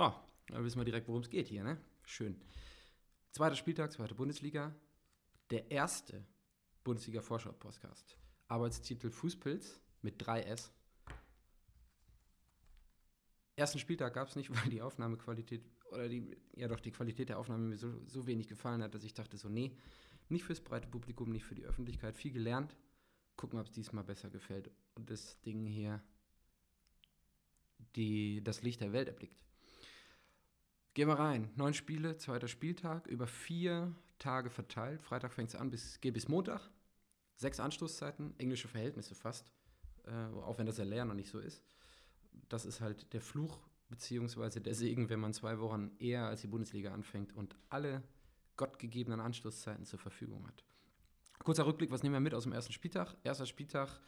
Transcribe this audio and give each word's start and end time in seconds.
So, 0.00 0.14
dann 0.46 0.64
wissen 0.64 0.80
wir 0.80 0.86
direkt, 0.86 1.08
worum 1.08 1.20
es 1.20 1.28
geht 1.28 1.46
hier, 1.46 1.62
ne? 1.62 1.76
Schön. 2.04 2.40
Zweiter 3.32 3.54
Spieltag, 3.54 3.92
zweite 3.92 4.14
Bundesliga. 4.14 4.74
Der 5.50 5.70
erste 5.70 6.24
Bundesliga-Vorschau-Podcast. 6.84 8.16
Arbeitstitel 8.48 9.10
Fußpilz 9.10 9.78
mit 10.00 10.18
3S. 10.22 10.70
Ersten 13.56 13.78
Spieltag 13.78 14.14
gab 14.14 14.28
es 14.28 14.36
nicht, 14.36 14.48
weil 14.56 14.70
die 14.70 14.80
Aufnahmequalität 14.80 15.68
oder 15.92 16.08
die, 16.08 16.34
ja 16.56 16.66
doch, 16.68 16.80
die 16.80 16.92
Qualität 16.92 17.28
der 17.28 17.38
Aufnahme 17.38 17.64
mir 17.64 17.76
so, 17.76 17.92
so 18.06 18.26
wenig 18.26 18.48
gefallen 18.48 18.82
hat, 18.82 18.94
dass 18.94 19.04
ich 19.04 19.12
dachte 19.12 19.36
so, 19.36 19.50
nee, 19.50 19.76
nicht 20.30 20.44
fürs 20.44 20.62
breite 20.62 20.88
Publikum, 20.88 21.28
nicht 21.28 21.44
für 21.44 21.54
die 21.54 21.66
Öffentlichkeit. 21.66 22.16
Viel 22.16 22.32
gelernt. 22.32 22.74
Gucken, 23.36 23.58
ob 23.58 23.66
es 23.66 23.72
diesmal 23.72 24.04
besser 24.04 24.30
gefällt. 24.30 24.70
Und 24.94 25.10
das 25.10 25.42
Ding 25.42 25.66
hier 25.66 26.02
die, 27.96 28.42
das 28.42 28.62
Licht 28.62 28.80
der 28.80 28.94
Welt 28.94 29.08
erblickt. 29.08 29.44
Gehen 30.94 31.08
wir 31.08 31.18
rein. 31.18 31.50
Neun 31.54 31.74
Spiele, 31.74 32.16
zweiter 32.16 32.48
Spieltag, 32.48 33.06
über 33.06 33.26
vier 33.26 33.94
Tage 34.18 34.50
verteilt. 34.50 35.02
Freitag 35.02 35.32
fängt 35.32 35.50
es 35.50 35.54
an, 35.54 35.70
bis, 35.70 36.00
geht 36.00 36.14
bis 36.14 36.28
Montag. 36.28 36.68
Sechs 37.36 37.60
Anstoßzeiten, 37.60 38.34
englische 38.38 38.68
Verhältnisse 38.68 39.14
fast, 39.14 39.50
äh, 40.04 40.34
auch 40.42 40.58
wenn 40.58 40.66
das 40.66 40.78
ja 40.78 40.84
leer 40.84 41.04
noch 41.04 41.14
nicht 41.14 41.30
so 41.30 41.38
ist. 41.38 41.62
Das 42.48 42.66
ist 42.66 42.80
halt 42.80 43.12
der 43.12 43.20
Fluch 43.20 43.60
beziehungsweise 43.88 44.60
der 44.60 44.74
Segen, 44.74 45.08
wenn 45.08 45.20
man 45.20 45.32
zwei 45.32 45.58
Wochen 45.58 45.90
eher 45.98 46.26
als 46.26 46.42
die 46.42 46.46
Bundesliga 46.48 46.92
anfängt 46.92 47.34
und 47.34 47.56
alle 47.68 48.02
gottgegebenen 48.56 49.20
Anstoßzeiten 49.20 49.86
zur 49.86 49.98
Verfügung 49.98 50.46
hat. 50.46 50.64
Kurzer 51.38 51.66
Rückblick, 51.66 51.90
was 51.90 52.02
nehmen 52.02 52.14
wir 52.14 52.20
mit 52.20 52.34
aus 52.34 52.42
dem 52.42 52.52
ersten 52.52 52.72
Spieltag? 52.72 53.16
Erster 53.24 53.46
Spieltag 53.46 54.00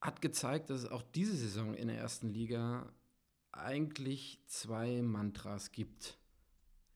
hat 0.00 0.20
gezeigt, 0.20 0.70
dass 0.70 0.82
es 0.82 0.90
auch 0.90 1.02
diese 1.14 1.36
Saison 1.36 1.74
in 1.74 1.88
der 1.88 1.98
ersten 1.98 2.28
Liga 2.28 2.92
eigentlich 3.52 4.40
zwei 4.46 5.02
Mantras 5.02 5.72
gibt. 5.72 6.18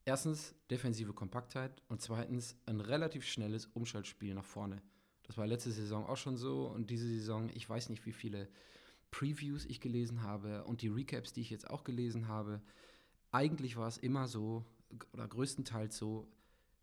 Erstens 0.04 0.54
defensive 0.70 1.12
Kompaktheit 1.12 1.82
und 1.88 2.00
zweitens 2.00 2.56
ein 2.66 2.80
relativ 2.80 3.24
schnelles 3.24 3.66
Umschaltspiel 3.66 4.34
nach 4.34 4.44
vorne. 4.44 4.82
Das 5.24 5.36
war 5.36 5.46
letzte 5.46 5.72
Saison 5.72 6.06
auch 6.06 6.16
schon 6.16 6.36
so 6.36 6.66
und 6.66 6.90
diese 6.90 7.08
Saison, 7.08 7.50
ich 7.54 7.68
weiß 7.68 7.88
nicht, 7.88 8.06
wie 8.06 8.12
viele 8.12 8.48
Previews 9.10 9.64
ich 9.64 9.80
gelesen 9.80 10.22
habe 10.22 10.64
und 10.64 10.82
die 10.82 10.88
Recaps, 10.88 11.32
die 11.32 11.40
ich 11.40 11.50
jetzt 11.50 11.68
auch 11.68 11.84
gelesen 11.84 12.28
habe. 12.28 12.62
Eigentlich 13.32 13.76
war 13.76 13.88
es 13.88 13.98
immer 13.98 14.28
so, 14.28 14.64
oder 15.12 15.26
größtenteils 15.26 15.96
so, 15.96 16.28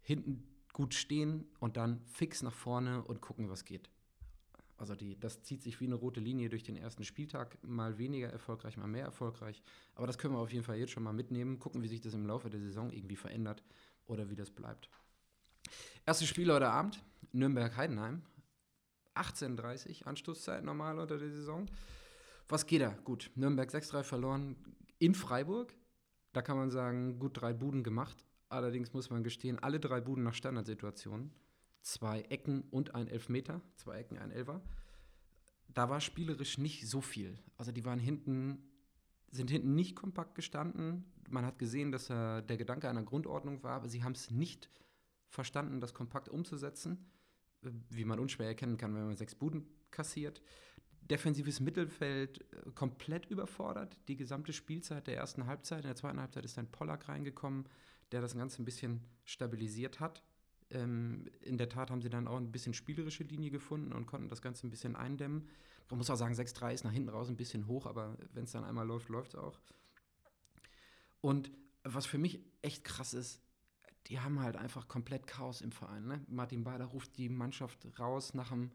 hinten 0.02 0.44
gut 0.74 0.94
stehen 0.94 1.46
und 1.60 1.78
dann 1.78 2.02
fix 2.06 2.42
nach 2.42 2.54
vorne 2.54 3.04
und 3.04 3.22
gucken, 3.22 3.50
was 3.50 3.64
geht. 3.64 3.90
Also 4.84 4.95
die, 4.95 5.17
das 5.17 5.42
zieht 5.44 5.64
sich 5.64 5.80
wie 5.80 5.86
eine 5.86 5.95
rote 5.95 6.20
Linie 6.20 6.50
durch 6.50 6.64
den 6.64 6.76
ersten 6.76 7.06
Spieltag, 7.06 7.58
mal 7.64 7.98
weniger 7.98 8.28
erfolgreich, 8.28 8.76
mal 8.76 8.86
mehr 8.86 9.06
erfolgreich. 9.06 9.64
Aber 9.95 10.08
das 10.08 10.17
können 10.17 10.34
wir 10.34 10.40
auf 10.40 10.52
jeden 10.52 10.66
Fall 10.66 10.75
jetzt 10.75 10.92
schon 10.92 11.03
mal 11.03 11.14
mitnehmen, 11.14 11.58
gucken, 11.58 11.81
wie 11.84 11.88
sich 11.88 12.02
das 12.02 12.14
im 12.14 12.25
Laufe 12.25 12.50
der 12.50 12.59
Saison 12.59 12.92
irgendwie 12.92 13.16
verändert 13.16 13.64
oder 14.08 14.30
wie 14.30 14.36
das 14.36 14.52
bleibt. 14.52 14.90
Erstes 16.06 16.28
Spiel 16.28 16.52
heute 16.52 16.67
Abend, 16.67 17.02
Nürnberg-Heidenheim. 17.31 18.23
18.30 19.16 20.03
Anstoßzeit 20.03 20.66
normal 20.66 21.00
unter 21.00 21.18
der 21.18 21.30
Saison. 21.30 21.66
Was 22.50 22.66
geht 22.66 22.81
da? 22.81 22.90
Gut, 23.06 23.31
Nürnberg 23.36 23.70
6-3 23.70 24.03
verloren 24.03 24.58
in 25.00 25.16
Freiburg. 25.16 25.73
Da 26.34 26.42
kann 26.42 26.58
man 26.58 26.72
sagen, 26.72 27.20
gut 27.20 27.40
drei 27.40 27.53
Buden 27.53 27.84
gemacht. 27.84 28.25
Allerdings 28.50 28.92
muss 28.92 29.09
man 29.09 29.23
gestehen, 29.23 29.59
alle 29.59 29.80
drei 29.80 30.02
Buden 30.02 30.25
nach 30.25 30.34
Standardsituationen 30.34 31.31
zwei 31.84 32.22
Ecken 32.22 32.64
und 32.72 32.95
ein 32.95 33.08
Elfmeter, 33.08 33.62
zwei 33.76 34.00
Ecken, 34.00 34.17
ein 34.17 34.31
Elfer. 34.31 34.62
Da 35.67 35.90
war 35.90 36.02
spielerisch 36.02 36.58
nicht 36.58 36.88
so 36.88 37.02
viel. 37.02 37.38
Also 37.58 37.72
die 37.72 37.86
waren 37.86 38.00
hinten, 38.00 38.64
sind 39.30 39.52
hinten 39.52 39.75
nicht 39.75 39.95
kompakt 39.95 40.36
gestanden. 40.36 41.06
Man 41.30 41.45
hat 41.45 41.59
gesehen, 41.59 41.92
dass 41.92 42.09
äh, 42.09 42.42
der 42.42 42.58
Gedanke 42.58 42.90
einer 42.90 43.03
Grundordnung 43.03 43.63
war, 43.63 43.74
aber 43.74 43.90
sie 43.90 44.03
haben 44.03 44.13
es 44.13 44.31
nicht 44.31 44.69
verstanden, 45.28 45.81
das 45.81 45.94
kompakt 45.94 46.30
umzusetzen, 46.30 47.12
äh, 47.63 47.69
wie 47.90 48.06
man 48.06 48.19
unschwer 48.19 48.47
erkennen 48.47 48.78
kann, 48.78 48.96
wenn 48.96 49.06
man 49.06 49.18
sechs 49.18 49.35
Buden 49.35 49.68
kassiert. 49.91 50.41
Defensives 51.02 51.59
Mittelfeld 51.59 52.41
äh, 52.53 52.72
komplett 52.75 53.25
überfordert, 53.25 53.97
die 54.08 54.16
gesamte 54.16 54.53
Spielzeit 54.53 55.08
der 55.08 55.18
ersten 55.18 55.47
Halbzeit. 55.47 55.79
In 55.79 55.88
der 55.88 55.96
zweiten 55.96 56.19
Halbzeit 56.19 56.46
ist 56.46 56.58
ein 56.58 56.72
Pollack 56.72 57.09
reingekommen, 57.09 57.68
der 58.12 58.22
das 58.22 58.35
Ganze 58.35 58.62
ein 58.62 58.66
bisschen 58.66 59.02
stabilisiert 59.25 60.00
hat. 60.00 60.24
Ähm, 60.73 61.25
in 61.41 61.57
der 61.57 61.69
Tat 61.69 61.91
haben 61.91 62.01
sie 62.01 62.09
dann 62.09 62.28
auch 62.28 62.38
ein 62.38 62.51
bisschen 62.51 62.73
spielerische 62.73 63.23
Linie 63.23 63.51
gefunden 63.51 63.94
und 63.94 64.06
konnten 64.06 64.29
das 64.29 64.41
Ganze 64.41 64.67
ein 64.67 64.69
bisschen 64.69 64.95
eindämmen. 64.95 65.47
Man 65.89 65.97
muss 65.97 66.09
auch 66.09 66.16
sagen, 66.16 66.34
6-3 66.34 66.73
ist 66.73 66.84
nach 66.84 66.91
hinten 66.91 67.09
raus 67.09 67.29
ein 67.29 67.35
bisschen 67.35 67.67
hoch, 67.67 67.85
aber 67.85 68.17
wenn 68.34 68.45
es 68.45 68.51
dann 68.51 68.63
einmal 68.63 68.88
läuft, 68.88 69.09
läuft 69.09 69.34
es 69.34 69.39
auch. 69.39 69.59
Und 71.22 71.51
was 71.84 72.06
für 72.06 72.17
mich 72.17 72.44
echt 72.61 72.84
krass 72.84 73.13
ist, 73.13 73.41
die 74.07 74.19
haben 74.19 74.41
halt 74.41 74.56
einfach 74.56 74.88
komplett 74.88 75.28
Chaos 75.28 75.61
im 75.61 75.72
Verein. 75.72 76.06
Ne? 76.06 76.25
Martin 76.28 76.63
Bader 76.63 76.85
ruft 76.85 77.17
die 77.17 77.29
Mannschaft 77.29 77.88
raus 78.00 78.34
nach 78.34 78.50
dem 78.50 78.72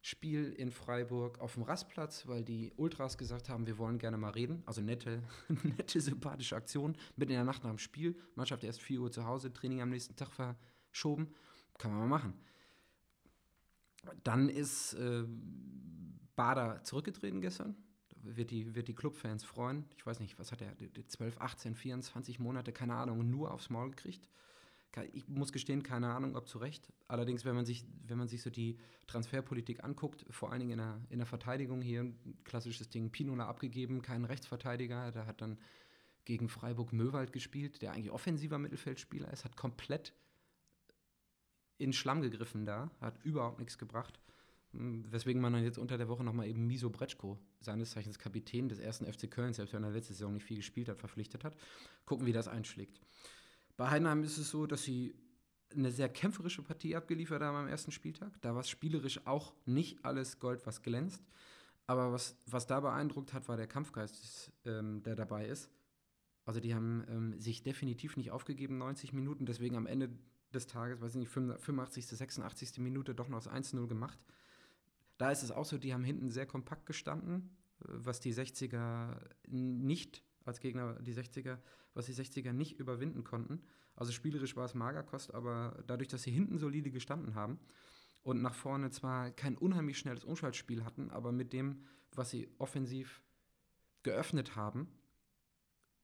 Spiel 0.00 0.52
in 0.52 0.70
Freiburg 0.70 1.38
auf 1.40 1.54
dem 1.54 1.64
Rastplatz, 1.64 2.26
weil 2.26 2.44
die 2.44 2.72
Ultras 2.76 3.18
gesagt 3.18 3.48
haben, 3.48 3.66
wir 3.66 3.78
wollen 3.78 3.98
gerne 3.98 4.16
mal 4.16 4.30
reden. 4.30 4.62
Also 4.66 4.80
nette, 4.80 5.22
nette 5.62 6.00
sympathische 6.00 6.56
Aktion. 6.56 6.96
Mitten 7.16 7.32
in 7.32 7.38
der 7.38 7.44
Nacht 7.44 7.64
nach 7.64 7.70
dem 7.70 7.78
Spiel. 7.78 8.16
Mannschaft 8.34 8.64
erst 8.64 8.80
4 8.80 9.00
Uhr 9.00 9.10
zu 9.10 9.24
Hause, 9.24 9.52
Training 9.52 9.82
am 9.82 9.90
nächsten 9.90 10.16
Tag 10.16 10.32
ver 10.32 10.56
schoben. 10.92 11.34
Kann 11.78 11.92
man 11.92 12.00
mal 12.00 12.18
machen. 12.18 12.34
Dann 14.24 14.48
ist 14.48 14.94
äh, 14.94 15.24
Bader 16.36 16.82
zurückgetreten 16.84 17.40
gestern. 17.40 17.76
Wird 18.22 18.50
die, 18.50 18.74
wird 18.74 18.88
die 18.88 18.94
Clubfans 18.94 19.44
freuen. 19.44 19.84
Ich 19.96 20.04
weiß 20.04 20.20
nicht, 20.20 20.38
was 20.38 20.52
hat 20.52 20.60
er? 20.62 20.74
12, 21.08 21.40
18, 21.40 21.74
24 21.74 22.38
Monate, 22.38 22.72
keine 22.72 22.94
Ahnung, 22.94 23.30
nur 23.30 23.52
aufs 23.52 23.70
Maul 23.70 23.90
gekriegt. 23.90 24.28
Ich 25.12 25.28
muss 25.28 25.52
gestehen, 25.52 25.82
keine 25.82 26.08
Ahnung, 26.12 26.34
ob 26.34 26.48
zu 26.48 26.58
Recht. 26.58 26.92
Allerdings, 27.06 27.44
wenn 27.44 27.54
man 27.54 27.64
sich, 27.64 27.84
wenn 28.06 28.18
man 28.18 28.26
sich 28.26 28.42
so 28.42 28.50
die 28.50 28.78
Transferpolitik 29.06 29.84
anguckt, 29.84 30.24
vor 30.30 30.50
allen 30.50 30.60
Dingen 30.60 30.72
in 30.72 30.78
der, 30.78 31.00
in 31.10 31.18
der 31.18 31.26
Verteidigung 31.26 31.82
hier, 31.82 32.02
ein 32.02 32.38
klassisches 32.44 32.88
Ding, 32.88 33.10
Pinola 33.10 33.46
abgegeben, 33.46 34.02
kein 34.02 34.24
Rechtsverteidiger, 34.24 35.12
der 35.12 35.26
hat 35.26 35.40
dann 35.40 35.58
gegen 36.24 36.48
Freiburg 36.48 36.92
Möwald 36.92 37.32
gespielt, 37.32 37.80
der 37.80 37.92
eigentlich 37.92 38.10
offensiver 38.10 38.58
Mittelfeldspieler 38.58 39.32
ist, 39.32 39.44
hat 39.44 39.56
komplett 39.56 40.14
in 41.78 41.92
Schlamm 41.92 42.20
gegriffen 42.22 42.66
da, 42.66 42.90
hat 43.00 43.24
überhaupt 43.24 43.58
nichts 43.58 43.78
gebracht. 43.78 44.20
Hm, 44.72 45.10
weswegen 45.10 45.40
man 45.40 45.52
dann 45.52 45.64
jetzt 45.64 45.78
unter 45.78 45.96
der 45.96 46.08
Woche 46.08 46.24
nochmal 46.24 46.46
eben 46.46 46.66
Miso 46.66 46.90
Bretschko, 46.90 47.38
seines 47.60 47.92
Zeichens 47.92 48.18
Kapitän 48.18 48.68
des 48.68 48.78
ersten 48.78 49.10
FC 49.10 49.30
Köln, 49.30 49.54
selbst 49.54 49.72
wenn 49.72 49.82
er 49.82 49.90
letzte 49.90 50.12
Saison 50.12 50.34
nicht 50.34 50.44
viel 50.44 50.58
gespielt 50.58 50.88
hat, 50.88 50.98
verpflichtet 50.98 51.44
hat. 51.44 51.56
Gucken, 52.04 52.26
wie 52.26 52.32
das 52.32 52.48
einschlägt. 52.48 53.00
Bei 53.76 53.88
Heidenheim 53.88 54.22
ist 54.22 54.38
es 54.38 54.50
so, 54.50 54.66
dass 54.66 54.82
sie 54.82 55.14
eine 55.74 55.90
sehr 55.90 56.08
kämpferische 56.08 56.62
Partie 56.62 56.96
abgeliefert 56.96 57.42
haben 57.42 57.56
am 57.56 57.68
ersten 57.68 57.92
Spieltag. 57.92 58.32
Da 58.40 58.54
war 58.54 58.60
es 58.60 58.68
spielerisch 58.68 59.26
auch 59.26 59.54
nicht 59.66 60.04
alles 60.04 60.38
Gold, 60.40 60.66
was 60.66 60.82
glänzt. 60.82 61.22
Aber 61.86 62.12
was, 62.12 62.36
was 62.46 62.66
da 62.66 62.80
beeindruckt 62.80 63.32
hat, 63.32 63.48
war 63.48 63.56
der 63.56 63.66
Kampfgeist, 63.66 64.52
ähm, 64.66 65.02
der 65.02 65.16
dabei 65.16 65.46
ist. 65.46 65.70
Also 66.44 66.60
die 66.60 66.74
haben 66.74 67.04
ähm, 67.08 67.40
sich 67.40 67.62
definitiv 67.62 68.16
nicht 68.16 68.30
aufgegeben, 68.30 68.78
90 68.78 69.12
Minuten. 69.12 69.46
Deswegen 69.46 69.76
am 69.76 69.86
Ende 69.86 70.10
des 70.54 70.66
Tages, 70.66 71.00
weiß 71.00 71.12
ich 71.12 71.18
nicht, 71.18 71.30
85., 71.30 72.06
86. 72.06 72.78
Minute 72.78 73.14
doch 73.14 73.28
noch 73.28 73.42
das 73.42 73.50
1-0 73.50 73.86
gemacht. 73.86 74.18
Da 75.18 75.30
ist 75.30 75.42
es 75.42 75.50
auch 75.50 75.64
so, 75.64 75.78
die 75.78 75.92
haben 75.92 76.04
hinten 76.04 76.30
sehr 76.30 76.46
kompakt 76.46 76.86
gestanden, 76.86 77.56
äh, 77.80 77.84
was 77.88 78.20
die 78.20 78.34
60er 78.34 79.20
nicht 79.46 80.22
als 80.44 80.60
Gegner, 80.60 80.94
die 81.00 81.14
60er, 81.14 81.58
was 81.94 82.06
die 82.06 82.14
60er 82.14 82.52
nicht 82.52 82.78
überwinden 82.78 83.24
konnten. 83.24 83.62
Also 83.94 84.12
spielerisch 84.12 84.56
war 84.56 84.64
es 84.64 84.74
Magerkost, 84.74 85.34
aber 85.34 85.82
dadurch, 85.86 86.08
dass 86.08 86.22
sie 86.22 86.30
hinten 86.30 86.58
solide 86.58 86.90
gestanden 86.90 87.34
haben 87.34 87.58
und 88.22 88.42
nach 88.42 88.54
vorne 88.54 88.90
zwar 88.90 89.30
kein 89.30 89.56
unheimlich 89.58 89.98
schnelles 89.98 90.24
Umschaltspiel 90.24 90.84
hatten, 90.84 91.10
aber 91.10 91.32
mit 91.32 91.52
dem, 91.52 91.84
was 92.12 92.30
sie 92.30 92.48
offensiv 92.58 93.22
geöffnet 94.02 94.56
haben, 94.56 94.88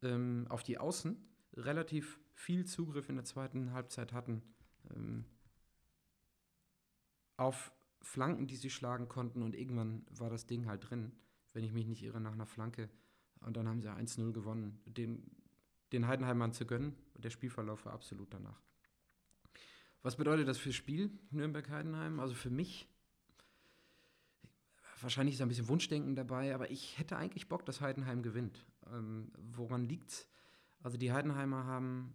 ähm, 0.02 0.46
auf 0.48 0.62
die 0.62 0.78
Außen, 0.78 1.16
relativ 1.54 2.20
viel 2.34 2.64
Zugriff 2.66 3.08
in 3.08 3.16
der 3.16 3.24
zweiten 3.24 3.72
Halbzeit 3.72 4.12
hatten 4.12 4.42
ähm, 4.94 5.24
auf 7.36 7.72
Flanken, 8.02 8.46
die 8.46 8.56
sie 8.56 8.70
schlagen 8.70 9.08
konnten 9.08 9.42
und 9.42 9.54
irgendwann 9.54 10.04
war 10.10 10.30
das 10.30 10.46
Ding 10.46 10.66
halt 10.66 10.90
drin, 10.90 11.12
wenn 11.52 11.64
ich 11.64 11.72
mich 11.72 11.86
nicht 11.86 12.02
irre, 12.02 12.20
nach 12.20 12.32
einer 12.32 12.46
Flanke. 12.46 12.90
Und 13.40 13.56
dann 13.56 13.68
haben 13.68 13.80
sie 13.80 13.90
1-0 13.90 14.32
gewonnen. 14.32 14.80
Den, 14.86 15.30
den 15.92 16.06
Heidenheimern 16.06 16.52
zu 16.52 16.66
gönnen, 16.66 16.94
der 17.16 17.30
Spielverlauf 17.30 17.84
war 17.86 17.92
absolut 17.92 18.32
danach. 18.32 18.60
Was 20.02 20.16
bedeutet 20.16 20.46
das 20.48 20.58
fürs 20.58 20.74
Spiel 20.74 21.10
Nürnberg-Heidenheim? 21.30 22.20
Also 22.20 22.34
für 22.34 22.50
mich, 22.50 22.88
wahrscheinlich 25.00 25.36
ist 25.36 25.40
ein 25.40 25.48
bisschen 25.48 25.68
Wunschdenken 25.68 26.14
dabei, 26.14 26.54
aber 26.54 26.70
ich 26.70 26.98
hätte 26.98 27.16
eigentlich 27.16 27.48
Bock, 27.48 27.64
dass 27.64 27.80
Heidenheim 27.80 28.22
gewinnt. 28.22 28.66
Ähm, 28.92 29.32
woran 29.38 29.84
liegt's? 29.84 30.28
Also 30.82 30.98
die 30.98 31.12
Heidenheimer 31.12 31.64
haben 31.64 32.14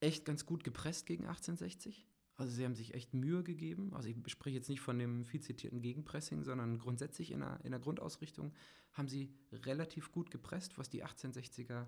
echt 0.00 0.24
ganz 0.24 0.46
gut 0.46 0.64
gepresst 0.64 1.06
gegen 1.06 1.24
1860. 1.24 2.06
Also 2.36 2.52
sie 2.52 2.64
haben 2.64 2.74
sich 2.74 2.94
echt 2.94 3.14
Mühe 3.14 3.42
gegeben. 3.42 3.92
Also 3.94 4.08
ich 4.08 4.16
spreche 4.26 4.56
jetzt 4.56 4.68
nicht 4.68 4.80
von 4.80 4.98
dem 4.98 5.24
viel 5.24 5.40
zitierten 5.40 5.80
Gegenpressing, 5.80 6.44
sondern 6.44 6.78
grundsätzlich 6.78 7.32
in 7.32 7.40
der, 7.40 7.58
in 7.64 7.72
der 7.72 7.80
Grundausrichtung 7.80 8.52
haben 8.92 9.08
sie 9.08 9.34
relativ 9.52 10.12
gut 10.12 10.30
gepresst, 10.30 10.78
was 10.78 10.88
die 10.88 11.04
1860er 11.04 11.86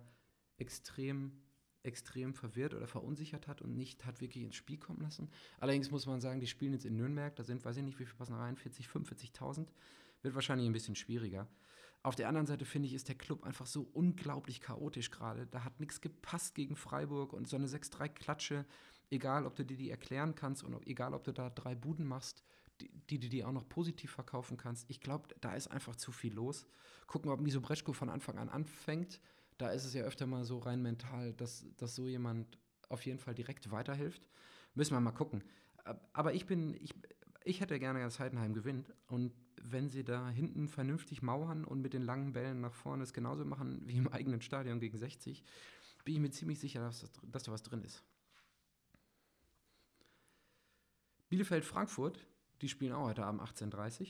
extrem 0.57 1.33
extrem 1.83 2.35
verwirrt 2.35 2.75
oder 2.75 2.87
verunsichert 2.87 3.49
hat 3.49 3.63
und 3.63 3.77
nicht 3.77 4.05
hat 4.05 4.21
wirklich 4.21 4.45
ins 4.45 4.57
Spiel 4.57 4.79
kommen 4.79 5.01
lassen. 5.01 5.31
Allerdings 5.59 5.91
muss 5.91 6.07
man 6.07 6.21
sagen, 6.21 6.41
die 6.41 6.47
spielen 6.47 6.73
jetzt 6.73 6.85
in 6.85 6.97
Nürnberg, 6.97 7.35
da 7.37 7.45
sind, 7.45 7.65
weiß 7.65 7.77
ich 7.79 7.83
nicht, 7.83 7.99
wie 7.99 8.05
viel 8.05 8.17
passen 8.17 8.35
rein, 8.35 8.57
40, 8.57 8.87
45.000, 8.87 9.69
wird 10.23 10.35
wahrscheinlich 10.35 10.69
ein 10.69 10.73
bisschen 10.73 10.97
schwieriger. 10.97 11.49
Auf 12.03 12.15
der 12.15 12.29
anderen 12.29 12.47
Seite 12.47 12.65
finde 12.65 12.89
ich, 12.89 12.95
ist 12.95 13.09
der 13.09 13.15
Club 13.15 13.45
einfach 13.45 13.67
so 13.67 13.83
unglaublich 13.93 14.61
chaotisch 14.61 15.11
gerade. 15.11 15.47
Da 15.47 15.65
hat 15.65 15.81
nichts 15.81 16.01
gepasst 16.01 16.55
gegen 16.55 16.77
Freiburg 16.77 17.33
und 17.35 17.47
so 17.47 17.57
eine 17.57 17.67
6-3-Klatsche, 17.67 18.65
egal 19.11 19.45
ob 19.45 19.55
du 19.57 19.65
dir 19.65 19.77
die 19.77 19.91
erklären 19.91 20.35
kannst 20.35 20.63
und 20.63 20.87
egal 20.87 21.13
ob 21.13 21.25
du 21.25 21.33
da 21.33 21.51
drei 21.51 21.75
Buden 21.75 22.07
machst, 22.07 22.43
die, 23.11 23.19
du 23.19 23.29
dir 23.29 23.47
auch 23.47 23.53
noch 23.53 23.69
positiv 23.69 24.11
verkaufen 24.11 24.57
kannst. 24.57 24.89
Ich 24.89 25.01
glaube, 25.01 25.29
da 25.41 25.55
ist 25.55 25.69
einfach 25.69 25.97
zu 25.97 26.13
viel 26.13 26.33
los. 26.33 26.67
Gucken, 27.07 27.31
ob 27.31 27.41
Miso 27.41 27.61
Breschko 27.61 27.93
von 27.93 28.09
Anfang 28.09 28.39
an 28.39 28.49
anfängt. 28.49 29.21
Da 29.59 29.71
ist 29.71 29.85
es 29.85 29.93
ja 29.93 30.05
öfter 30.05 30.27
mal 30.27 30.45
so 30.45 30.59
rein 30.59 30.81
mental, 30.81 31.35
dass, 31.35 31.67
dass 31.77 31.95
so 31.95 32.09
jemand 32.09 32.59
auf 32.89 33.05
jeden 33.05 33.19
Fall 33.19 33.35
direkt 33.35 33.71
weiterhilft. 33.71 34.27
Müssen 34.75 34.95
wir 34.95 35.01
mal 35.01 35.11
gucken. 35.11 35.45
Aber 36.13 36.33
ich 36.33 36.47
bin, 36.47 36.75
ich, 36.81 36.95
ich 37.45 37.61
hätte 37.61 37.79
gerne, 37.79 38.01
dass 38.01 38.19
Heidenheim 38.19 38.55
gewinnt. 38.55 38.93
Und 39.07 39.33
wenn 39.63 39.91
sie 39.91 40.05
da 40.05 40.29
hinten 40.29 40.69
vernünftig 40.69 41.23
mauern 41.23 41.65
und 41.65 41.81
mit 41.81 41.93
den 41.93 42.03
langen 42.03 42.33
Bällen 42.33 42.61
nach 42.61 42.73
vorne 42.73 43.03
es 43.03 43.13
genauso 43.13 43.45
machen 43.45 43.83
wie 43.87 43.97
im 43.97 44.09
eigenen 44.09 44.41
Stadion 44.41 44.81
gegen 44.81 44.99
60, 44.99 45.43
bin 46.05 46.15
ich 46.15 46.21
mir 46.21 46.31
ziemlich 46.31 46.59
sicher, 46.59 46.81
dass, 46.81 47.07
dass 47.23 47.43
da 47.43 47.53
was 47.53 47.63
drin 47.63 47.83
ist. 47.83 48.03
Bielefeld-Frankfurt, 51.29 52.27
die 52.61 52.69
spielen 52.69 52.93
auch 52.93 53.07
heute 53.07 53.25
Abend 53.25 53.41
18.30 53.41 54.01
Uhr. 54.01 54.07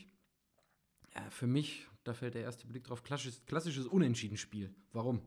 Ja, 1.14 1.31
für 1.31 1.47
mich, 1.47 1.87
da 2.05 2.14
fällt 2.14 2.35
der 2.35 2.43
erste 2.43 2.67
Blick 2.67 2.85
drauf, 2.85 3.03
klassisches, 3.03 3.44
klassisches 3.44 3.87
Unentschieden-Spiel. 3.87 4.75
Warum? 4.93 5.20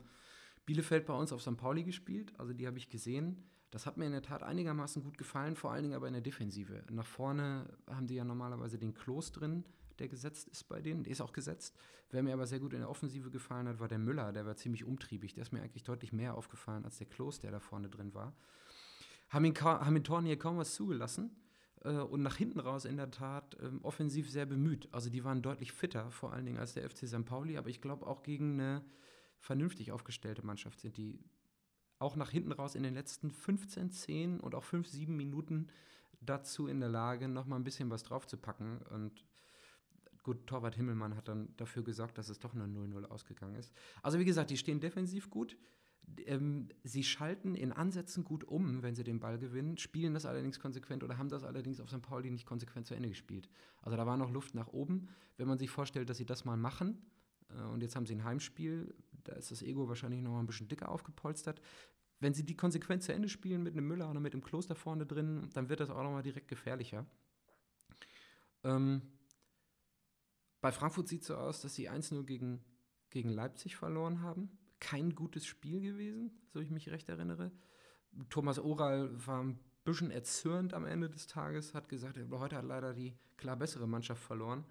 Bielefeld 0.66 1.06
bei 1.06 1.14
uns 1.14 1.34
auf 1.34 1.42
St. 1.42 1.58
Pauli 1.58 1.84
gespielt, 1.84 2.34
also 2.40 2.54
die 2.54 2.66
habe 2.66 2.78
ich 2.78 2.90
gesehen. 2.90 3.50
Das 3.69 3.86
hat 3.86 3.98
mir 3.98 4.06
in 4.06 4.12
der 4.12 4.22
Tat 4.22 4.44
einigermaßen 4.44 5.04
gut 5.04 5.18
gefallen, 5.18 5.56
vor 5.56 5.72
allen 5.72 5.84
Dingen 5.84 5.96
aber 5.96 6.08
in 6.08 6.14
der 6.14 6.22
Defensive. 6.22 6.84
Nach 6.90 7.06
vorne 7.06 7.66
haben 7.88 8.08
die 8.08 8.16
ja 8.16 8.24
normalerweise 8.24 8.78
den 8.78 8.94
Klos 8.94 9.31
drin, 9.31 9.66
der 10.04 10.10
gesetzt 10.10 10.50
ist 10.50 10.66
bei 10.66 10.82
denen. 10.82 11.04
Der 11.04 11.12
ist 11.12 11.22
auch 11.22 11.32
gesetzt. 11.32 11.76
Wer 12.12 12.24
mir 12.24 12.34
aber 12.34 12.46
sehr 12.46 12.60
gut 12.60 12.74
in 12.74 12.80
der 12.80 12.90
Offensive 12.90 13.30
gefallen 13.30 13.68
hat, 13.68 13.80
war 13.80 13.88
der 13.88 14.00
Müller. 14.00 14.34
Der 14.34 14.46
war 14.46 14.56
ziemlich 14.56 14.84
umtriebig. 14.84 15.34
Der 15.34 15.44
ist 15.44 15.54
mir 15.54 15.62
eigentlich 15.62 15.84
deutlich 15.84 16.12
mehr 16.12 16.36
aufgefallen 16.36 16.84
als 16.84 16.98
der 16.98 17.08
Klos, 17.08 17.40
der 17.40 17.52
da 17.52 17.60
vorne 17.60 17.90
drin 17.90 18.14
war. 18.14 18.36
Haben 19.30 19.46
ihn, 19.46 19.56
haben 19.56 19.96
ihn 19.96 20.04
Toren 20.04 20.26
hier 20.26 20.38
kaum 20.38 20.58
was 20.58 20.76
zugelassen 20.76 21.32
äh, 21.84 21.94
und 21.94 22.22
nach 22.22 22.36
hinten 22.36 22.60
raus 22.60 22.86
in 22.86 22.98
der 22.98 23.12
Tat 23.12 23.58
ähm, 23.62 23.80
offensiv 23.82 24.30
sehr 24.30 24.46
bemüht. 24.46 24.90
Also 24.92 25.10
die 25.10 25.24
waren 25.24 25.42
deutlich 25.42 25.72
fitter, 25.72 26.12
vor 26.12 26.34
allen 26.34 26.46
Dingen 26.46 26.60
als 26.60 26.74
der 26.74 26.88
FC 26.90 27.08
St. 27.08 27.26
Pauli, 27.26 27.58
aber 27.58 27.70
ich 27.70 27.82
glaube 27.82 28.06
auch 28.06 28.24
gegen 28.24 28.60
eine 28.60 28.84
vernünftig 29.40 29.92
aufgestellte 29.92 30.46
Mannschaft 30.46 30.80
sind 30.80 30.98
die 30.98 31.20
auch 32.00 32.16
nach 32.18 32.30
hinten 32.30 32.52
raus 32.52 32.76
in 32.76 32.84
den 32.84 32.94
letzten 32.94 33.32
15, 33.32 33.92
10 33.92 34.40
und 34.42 34.56
auch 34.56 34.64
5, 34.64 34.88
7 34.88 35.16
Minuten 35.16 35.68
dazu 36.20 36.68
in 36.68 36.80
der 36.80 36.90
Lage, 36.90 37.28
nochmal 37.28 37.60
ein 37.60 37.64
bisschen 37.64 37.90
was 37.90 38.04
draufzupacken. 38.04 38.82
Und 38.90 39.26
gut, 40.24 40.48
Torwart 40.48 40.75
Himmelmann 40.75 41.16
hat 41.16 41.28
dann 41.28 41.54
dafür 41.58 41.84
gesorgt, 41.84 42.18
dass 42.18 42.30
es 42.30 42.40
doch 42.40 42.54
eine 42.54 42.66
0-0 42.66 43.06
ausgegangen 43.06 43.56
ist. 43.56 43.74
Also 44.02 44.20
wie 44.20 44.25
gesagt, 44.25 44.50
die 44.50 44.58
stehen 44.58 44.80
defensiv 44.80 45.30
gut. 45.30 45.58
Ähm, 46.25 46.70
sie 46.84 47.04
schalten 47.04 47.56
in 47.56 47.72
Ansätzen 47.72 48.24
gut 48.24 48.44
um, 48.44 48.81
wenn 48.81 48.96
sie 48.96 49.04
den 49.04 49.20
Ball 49.20 49.38
gewinnen, 49.38 49.78
spielen 49.78 50.14
das 50.14 50.25
allerdings 50.25 50.60
konsequent 50.60 51.04
oder 51.04 51.18
haben 51.18 51.30
das 51.30 51.44
allerdings 51.44 51.80
auf 51.80 51.90
St. 51.90 52.02
Pauli 52.02 52.30
nicht 52.30 52.46
konsequent 52.46 52.88
zu 52.88 52.96
Ende 52.96 53.10
gespielt. 53.10 53.50
Also 53.81 53.96
da 53.96 54.06
war 54.06 54.18
noch 54.18 54.31
Luft 54.31 54.56
nach 54.56 54.68
oben. 54.68 55.08
Wenn 55.38 55.48
man 55.48 55.58
sich 55.58 55.70
vorstellt, 55.70 56.10
dass 56.10 56.18
sie 56.18 56.26
das 56.26 56.46
mal 56.46 56.58
machen, 56.58 57.02
äh, 57.50 57.64
und 57.64 57.81
jetzt 57.81 57.96
haben 57.96 58.06
sie 58.06 58.16
ein 58.16 58.24
Heimspiel, 58.24 58.94
da 59.24 59.34
ist 59.34 59.52
das 59.52 59.62
Ego 59.62 59.88
wahrscheinlich 59.88 60.22
noch 60.22 60.31
mal 60.31 60.40
ein 60.40 60.46
bisschen 60.46 60.68
dicker 60.68 60.90
aufgepolstert. 60.90 61.62
Wenn 62.19 62.34
sie 62.34 62.46
die 62.46 62.56
konsequent 62.56 63.04
zu 63.04 63.14
Ende 63.14 63.30
spielen 63.30 63.64
mit 63.64 63.74
einem 63.74 63.88
Müller 63.88 64.10
oder 64.10 64.19
mit 64.19 64.34
dem 64.34 64.42
Kloster 64.42 64.76
vorne 64.76 65.06
drin, 65.06 65.50
dann 65.54 65.69
wird 65.69 65.80
das 65.80 65.90
auch 65.90 66.04
noch 66.04 66.12
mal 66.12 66.24
direkt 66.24 66.48
gefährlicher. 66.48 67.06
Ähm, 68.64 69.02
bei 70.63 70.71
Frankfurt 70.71 71.07
sieht 71.07 71.21
es 71.21 71.27
so 71.27 71.36
aus, 71.36 71.62
dass 71.62 71.75
sie 71.75 71.92
1-0 71.92 72.24
gegen, 72.24 72.63
gegen 73.12 73.30
Leipzig 73.30 73.75
verloren 73.75 74.21
haben. 74.21 74.50
Kein 74.80 75.13
gutes 75.13 75.45
Spiel 75.45 75.80
gewesen, 75.80 76.31
so 76.48 76.60
ich 76.60 76.71
mich 76.71 76.89
recht 76.89 77.07
erinnere. 77.07 77.51
Thomas 78.30 78.57
Oral 78.57 79.12
war 79.27 79.44
ein 79.44 79.60
bisschen 79.83 80.10
erzürnt 80.10 80.74
am 80.74 80.86
Ende 80.86 81.10
des 81.10 81.27
Tages, 81.27 81.75
hat 81.75 81.88
gesagt, 81.88 82.18
heute 82.31 82.56
hat 82.56 82.65
leider 82.65 82.94
die 82.94 83.13
klar 83.38 83.56
bessere 83.56 83.88
Mannschaft 83.88 84.24
verloren 84.24 84.65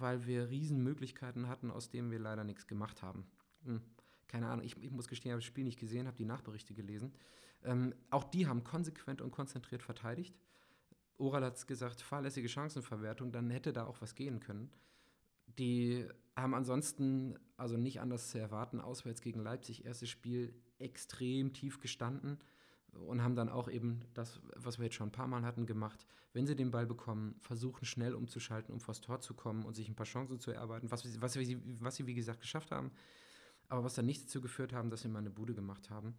weil 0.00 0.26
wir 0.26 0.50
Riesenmöglichkeiten 0.50 1.48
hatten, 1.48 1.70
aus 1.70 1.90
denen 1.90 2.10
wir 2.10 2.18
leider 2.18 2.44
nichts 2.44 2.66
gemacht 2.66 3.02
haben. 3.02 3.26
Hm. 3.64 3.80
Keine 4.26 4.48
Ahnung, 4.48 4.64
ich, 4.64 4.76
ich, 4.82 4.90
muss 4.90 5.08
gestehen, 5.08 5.30
ich 5.30 5.32
habe 5.32 5.40
das 5.40 5.46
Spiel 5.46 5.64
nicht 5.64 5.78
gesehen, 5.78 6.06
habe 6.06 6.16
die 6.16 6.24
Nachberichte 6.24 6.74
gelesen. 6.74 7.12
Ähm, 7.64 7.94
auch 8.10 8.24
die 8.24 8.46
haben 8.46 8.62
konsequent 8.62 9.20
und 9.20 9.30
konzentriert 9.30 9.82
verteidigt. 9.82 10.34
Oral 11.18 11.44
hat 11.44 11.66
gesagt, 11.66 12.00
fahrlässige 12.00 12.48
Chancenverwertung, 12.48 13.32
dann 13.32 13.50
hätte 13.50 13.72
da 13.72 13.86
auch 13.86 14.00
was 14.00 14.14
gehen 14.14 14.40
können. 14.40 14.70
Die 15.58 16.06
haben 16.36 16.54
ansonsten, 16.54 17.38
also 17.56 17.76
nicht 17.76 18.00
anders 18.00 18.30
zu 18.30 18.38
erwarten, 18.38 18.80
auswärts 18.80 19.20
gegen 19.20 19.40
Leipzig, 19.40 19.84
erstes 19.84 20.08
Spiel 20.08 20.54
extrem 20.78 21.52
tief 21.52 21.80
gestanden 21.80 22.38
und 22.92 23.22
haben 23.22 23.34
dann 23.34 23.48
auch 23.48 23.68
eben 23.68 24.00
das, 24.14 24.40
was 24.54 24.78
wir 24.78 24.84
jetzt 24.84 24.94
schon 24.94 25.08
ein 25.08 25.12
paar 25.12 25.26
Mal 25.26 25.42
hatten, 25.42 25.66
gemacht. 25.66 26.06
Wenn 26.32 26.46
sie 26.46 26.54
den 26.54 26.70
Ball 26.70 26.86
bekommen, 26.86 27.34
versuchen 27.40 27.84
schnell 27.84 28.14
umzuschalten, 28.14 28.72
um 28.72 28.80
vors 28.80 29.00
Tor 29.00 29.20
zu 29.20 29.34
kommen 29.34 29.64
und 29.64 29.74
sich 29.74 29.88
ein 29.88 29.96
paar 29.96 30.06
Chancen 30.06 30.38
zu 30.38 30.52
erarbeiten, 30.52 30.90
was, 30.90 31.04
was, 31.04 31.20
was, 31.20 31.48
was 31.80 31.96
sie, 31.96 32.06
wie 32.06 32.14
gesagt, 32.14 32.40
geschafft 32.40 32.70
haben, 32.70 32.92
aber 33.68 33.84
was 33.84 33.94
dann 33.94 34.06
nicht 34.06 34.22
dazu 34.24 34.40
geführt 34.40 34.72
haben, 34.72 34.90
dass 34.90 35.02
sie 35.02 35.08
mal 35.08 35.18
eine 35.18 35.30
Bude 35.30 35.54
gemacht 35.54 35.90
haben. 35.90 36.14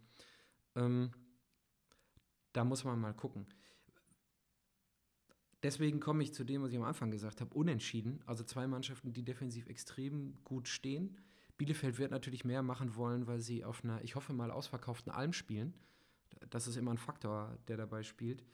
Ähm, 0.76 1.10
da 2.52 2.64
muss 2.64 2.84
man 2.84 3.00
mal 3.00 3.14
gucken. 3.14 3.46
Deswegen 5.62 6.00
komme 6.00 6.22
ich 6.22 6.32
zu 6.32 6.44
dem, 6.44 6.62
was 6.62 6.70
ich 6.70 6.78
am 6.78 6.84
Anfang 6.84 7.10
gesagt 7.10 7.40
habe, 7.40 7.54
unentschieden. 7.54 8.20
Also 8.26 8.44
zwei 8.44 8.66
Mannschaften, 8.66 9.12
die 9.12 9.22
defensiv 9.22 9.66
extrem 9.66 10.34
gut 10.44 10.68
stehen. 10.68 11.18
Bielefeld 11.58 11.98
wird 11.98 12.10
natürlich 12.10 12.44
mehr 12.44 12.62
machen 12.62 12.96
wollen, 12.96 13.26
weil 13.26 13.40
sie 13.40 13.64
auf 13.64 13.84
einer, 13.84 14.02
ich 14.02 14.14
hoffe 14.14 14.32
mal, 14.32 14.50
ausverkauften 14.50 15.12
Alm 15.12 15.34
spielen 15.34 15.74
das 16.48 16.66
ist 16.66 16.76
immer 16.76 16.92
ein 16.92 16.98
Faktor, 16.98 17.58
der 17.68 17.76
dabei 17.76 18.02
spielt. 18.02 18.44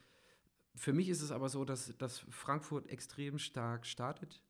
Für 0.75 0.93
mich 0.93 1.09
ist 1.09 1.21
es 1.21 1.31
aber 1.31 1.49
so, 1.49 1.65
dass, 1.65 1.95
dass 1.97 2.19
Frankfurt 2.29 2.87
extrem 2.87 3.39
stark 3.39 3.85
startet, 3.85 4.43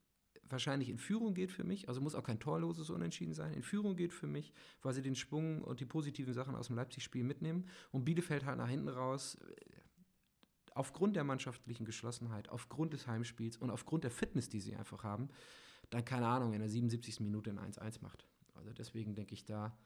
wahrscheinlich 0.50 0.88
in 0.88 0.98
Führung 0.98 1.34
geht 1.34 1.52
für 1.52 1.64
mich, 1.64 1.88
also 1.88 2.00
muss 2.00 2.14
auch 2.14 2.22
kein 2.22 2.40
torloses 2.40 2.90
Unentschieden 2.90 3.34
sein, 3.34 3.52
in 3.52 3.62
Führung 3.62 3.96
geht 3.96 4.12
für 4.12 4.26
mich, 4.26 4.52
weil 4.82 4.94
sie 4.94 5.02
den 5.02 5.14
Schwung 5.14 5.62
und 5.62 5.80
die 5.80 5.86
positiven 5.86 6.32
Sachen 6.32 6.54
aus 6.54 6.68
dem 6.68 6.76
Leipzig-Spiel 6.76 7.24
mitnehmen 7.24 7.66
und 7.92 8.04
Bielefeld 8.04 8.44
halt 8.44 8.58
nach 8.58 8.68
hinten 8.68 8.88
raus 8.88 9.38
aufgrund 10.76 11.16
der 11.16 11.24
mannschaftlichen 11.24 11.84
Geschlossenheit, 11.84 12.48
aufgrund 12.48 12.92
des 12.92 13.06
Heimspiels 13.06 13.56
und 13.56 13.70
aufgrund 13.70 14.04
der 14.04 14.10
Fitness, 14.10 14.48
die 14.48 14.60
sie 14.60 14.76
einfach 14.76 15.04
haben, 15.04 15.28
dann 15.90 16.04
keine 16.04 16.26
Ahnung, 16.26 16.52
in 16.52 16.60
der 16.60 16.68
77. 16.68 17.20
Minute 17.20 17.50
ein 17.50 17.58
1-1 17.58 18.02
macht. 18.02 18.26
Also 18.54 18.72
deswegen 18.72 19.14
denke 19.14 19.34
ich, 19.34 19.44
da, 19.44 19.76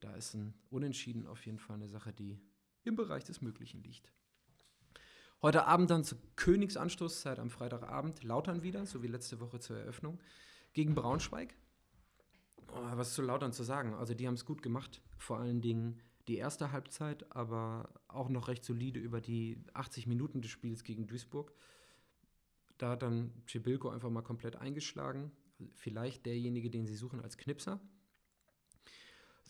da 0.00 0.14
ist 0.14 0.34
ein 0.34 0.54
Unentschieden 0.70 1.26
auf 1.26 1.44
jeden 1.44 1.58
Fall 1.58 1.76
eine 1.76 1.88
Sache, 1.88 2.12
die 2.12 2.40
im 2.84 2.96
Bereich 2.96 3.24
des 3.24 3.40
Möglichen 3.40 3.82
liegt. 3.82 4.12
Heute 5.42 5.66
Abend 5.66 5.90
dann 5.90 6.04
zur 6.04 6.18
Königsanstoßzeit 6.36 7.38
am 7.40 7.50
Freitagabend 7.50 8.22
Lautern 8.22 8.62
wieder, 8.62 8.86
so 8.86 9.02
wie 9.02 9.08
letzte 9.08 9.40
Woche 9.40 9.58
zur 9.58 9.76
Eröffnung, 9.76 10.20
gegen 10.72 10.94
Braunschweig. 10.94 11.54
Oh, 12.68 12.96
was 12.96 13.14
zu 13.14 13.22
Lautern 13.22 13.52
zu 13.52 13.64
sagen? 13.64 13.94
Also 13.94 14.14
die 14.14 14.26
haben 14.26 14.34
es 14.34 14.44
gut 14.44 14.62
gemacht, 14.62 15.02
vor 15.18 15.38
allen 15.38 15.60
Dingen 15.60 16.00
die 16.28 16.36
erste 16.36 16.72
Halbzeit, 16.72 17.30
aber 17.34 17.92
auch 18.08 18.28
noch 18.28 18.48
recht 18.48 18.64
solide 18.64 19.00
über 19.00 19.20
die 19.20 19.58
80 19.74 20.06
Minuten 20.06 20.40
des 20.40 20.50
Spiels 20.50 20.84
gegen 20.84 21.06
Duisburg. 21.06 21.52
Da 22.78 22.90
hat 22.90 23.02
dann 23.02 23.32
Cebilko 23.48 23.90
einfach 23.90 24.10
mal 24.10 24.22
komplett 24.22 24.56
eingeschlagen. 24.56 25.32
Vielleicht 25.74 26.26
derjenige, 26.26 26.70
den 26.70 26.86
sie 26.86 26.96
suchen 26.96 27.20
als 27.20 27.36
Knipser. 27.36 27.80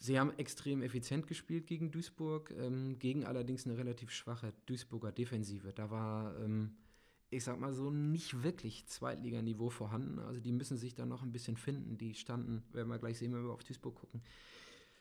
Sie 0.03 0.19
haben 0.19 0.37
extrem 0.37 0.83
effizient 0.83 1.29
gespielt 1.29 1.67
gegen 1.67 1.93
Duisburg, 1.93 2.51
ähm, 2.59 2.99
gegen 2.99 3.25
allerdings 3.25 3.67
eine 3.67 3.79
relativ 3.79 4.11
schwache 4.11 4.53
Duisburger 4.67 5.13
Defensive. 5.13 5.73
Da 5.73 5.91
war, 5.91 6.37
ähm, 6.41 6.75
ich 7.31 7.45
sag 7.45 7.61
mal 7.61 7.73
so, 7.73 7.91
nicht 7.91 8.43
wirklich 8.43 8.87
Zweitliganiveau 8.87 9.71
vorhanden. 9.71 10.19
Also 10.19 10.41
die 10.41 10.51
müssen 10.51 10.77
sich 10.77 10.97
da 10.97 11.07
noch 11.07 11.23
ein 11.23 11.31
bisschen 11.31 11.57
finden. 11.57 11.99
Die 11.99 12.15
standen, 12.15 12.65
werden 12.73 12.89
wir 12.89 12.99
gleich 12.99 13.19
sehen, 13.19 13.33
wenn 13.33 13.45
wir 13.45 13.53
auf 13.53 13.63
Duisburg 13.63 13.95
gucken, 13.95 14.23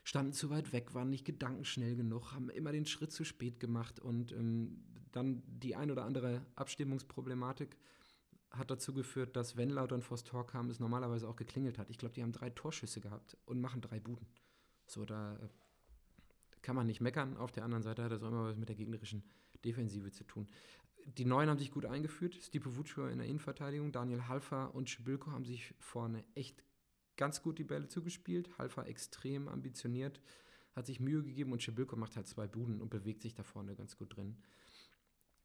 standen 0.04 0.32
zu 0.32 0.50
weit 0.50 0.72
weg, 0.72 0.94
waren 0.94 1.10
nicht 1.10 1.24
gedankenschnell 1.24 1.96
genug, 1.96 2.32
haben 2.32 2.50
immer 2.50 2.72
den 2.72 2.86
Schritt 2.86 3.12
zu 3.12 3.24
spät 3.24 3.60
gemacht 3.60 4.00
und 4.00 4.32
ähm, 4.32 4.84
dann 5.12 5.42
die 5.46 5.76
ein 5.76 5.90
oder 5.90 6.04
andere 6.04 6.44
Abstimmungsproblematik 6.56 7.76
hat 8.50 8.70
dazu 8.70 8.92
geführt, 8.92 9.36
dass 9.36 9.56
wenn 9.56 9.70
Lautern 9.70 10.02
vors 10.02 10.24
Tor 10.24 10.46
kam, 10.46 10.68
es 10.68 10.80
normalerweise 10.80 11.28
auch 11.28 11.36
geklingelt 11.36 11.78
hat. 11.78 11.88
Ich 11.90 11.98
glaube, 11.98 12.14
die 12.14 12.22
haben 12.22 12.32
drei 12.32 12.50
Torschüsse 12.50 13.00
gehabt 13.00 13.36
und 13.46 13.60
machen 13.60 13.80
drei 13.80 13.98
Buden. 13.98 14.26
So, 14.86 15.04
da 15.04 15.36
äh, 15.36 15.48
kann 16.60 16.76
man 16.76 16.86
nicht 16.86 17.00
meckern. 17.00 17.36
Auf 17.36 17.52
der 17.52 17.64
anderen 17.64 17.82
Seite 17.82 18.02
hat 18.04 18.12
das 18.12 18.22
auch 18.22 18.28
immer 18.28 18.44
was 18.44 18.56
mit 18.56 18.68
der 18.68 18.76
gegnerischen 18.76 19.24
Defensive 19.64 20.10
zu 20.10 20.24
tun. 20.24 20.48
die 21.04 21.24
Neuen 21.24 21.48
haben 21.48 21.58
sich 21.58 21.70
gut 21.70 21.86
eingeführt. 21.86 22.34
Stipe 22.34 22.76
Vuccio 22.76 23.06
in 23.06 23.18
der 23.18 23.26
Innenverteidigung, 23.26 23.92
Daniel 23.92 24.28
Halfa 24.28 24.66
und 24.66 24.90
Schibilko 24.90 25.30
haben 25.30 25.44
sich 25.44 25.74
vorne 25.78 26.24
echt 26.34 26.62
ganz 27.16 27.42
gut 27.42 27.58
die 27.58 27.64
Bälle 27.64 27.88
zugespielt. 27.88 28.50
Halfa 28.58 28.84
extrem 28.84 29.48
ambitioniert, 29.48 30.20
hat 30.74 30.86
sich 30.86 31.00
Mühe 31.00 31.22
gegeben 31.22 31.52
und 31.52 31.62
Schibilko 31.62 31.96
macht 31.96 32.16
halt 32.16 32.26
zwei 32.26 32.46
Buden 32.46 32.80
und 32.80 32.90
bewegt 32.90 33.22
sich 33.22 33.34
da 33.34 33.42
vorne 33.42 33.74
ganz 33.74 33.96
gut 33.96 34.16
drin. 34.16 34.36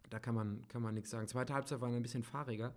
Da 0.09 0.19
kann 0.19 0.36
man, 0.36 0.67
kann 0.67 0.81
man 0.81 0.93
nichts 0.93 1.09
sagen. 1.09 1.27
Zweite 1.27 1.53
Halbzeit 1.53 1.81
war 1.81 1.89
ein 1.89 2.01
bisschen 2.01 2.24
fahriger, 2.24 2.74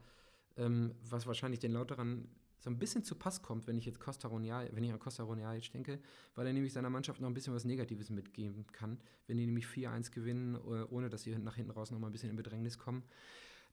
ähm, 0.56 0.94
was 1.08 1.26
wahrscheinlich 1.26 1.60
den 1.60 1.72
Lauterern 1.72 2.28
so 2.60 2.68
ein 2.68 2.78
bisschen 2.78 3.02
zu 3.02 3.14
Pass 3.14 3.40
kommt, 3.40 3.66
wenn 3.66 3.78
ich 3.78 3.86
jetzt 3.86 4.00
Costa 4.00 4.28
Ronial, 4.28 4.68
wenn 4.72 4.84
ich 4.84 4.92
an 4.92 4.98
Costa 4.98 5.22
Ronialic 5.22 5.72
denke, 5.72 5.98
weil 6.34 6.46
er 6.46 6.52
nämlich 6.52 6.74
seiner 6.74 6.90
Mannschaft 6.90 7.20
noch 7.20 7.28
ein 7.28 7.34
bisschen 7.34 7.54
was 7.54 7.64
Negatives 7.64 8.10
mitgeben 8.10 8.66
kann, 8.72 9.00
wenn 9.26 9.38
die 9.38 9.46
nämlich 9.46 9.66
4-1 9.66 10.10
gewinnen, 10.10 10.56
äh, 10.56 10.84
ohne 10.90 11.08
dass 11.08 11.22
sie 11.22 11.36
nach 11.38 11.56
hinten 11.56 11.70
raus 11.70 11.90
noch 11.90 11.98
mal 11.98 12.08
ein 12.08 12.12
bisschen 12.12 12.30
in 12.30 12.36
Bedrängnis 12.36 12.78
kommen. 12.78 13.02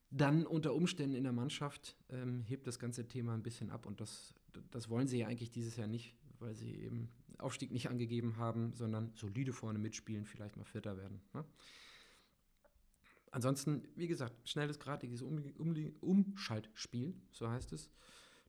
Dann 0.09 0.45
unter 0.45 0.73
Umständen 0.73 1.15
in 1.15 1.23
der 1.23 1.33
Mannschaft 1.33 1.97
ähm, 2.09 2.43
hebt 2.43 2.65
das 2.65 2.79
ganze 2.79 3.07
Thema 3.07 3.33
ein 3.33 3.43
bisschen 3.43 3.69
ab 3.69 3.85
und 3.85 3.99
das, 3.99 4.33
das 4.71 4.89
wollen 4.89 5.07
sie 5.07 5.19
ja 5.19 5.27
eigentlich 5.27 5.51
dieses 5.51 5.75
Jahr 5.75 5.87
nicht, 5.87 6.15
weil 6.39 6.55
sie 6.55 6.73
eben 6.75 7.09
Aufstieg 7.39 7.71
nicht 7.71 7.89
angegeben 7.89 8.37
haben, 8.37 8.73
sondern 8.73 9.11
solide 9.15 9.53
vorne 9.53 9.79
mitspielen, 9.79 10.25
vielleicht 10.25 10.55
mal 10.55 10.63
Vierter 10.63 10.97
werden. 10.97 11.21
Ne? 11.33 11.45
Ansonsten, 13.31 13.83
wie 13.95 14.07
gesagt, 14.07 14.47
schnelles, 14.47 14.79
gradiges 14.79 15.21
um 15.21 15.43
um 15.57 15.75
Umschaltspiel, 15.99 17.13
so 17.31 17.49
heißt 17.49 17.73
es. 17.73 17.89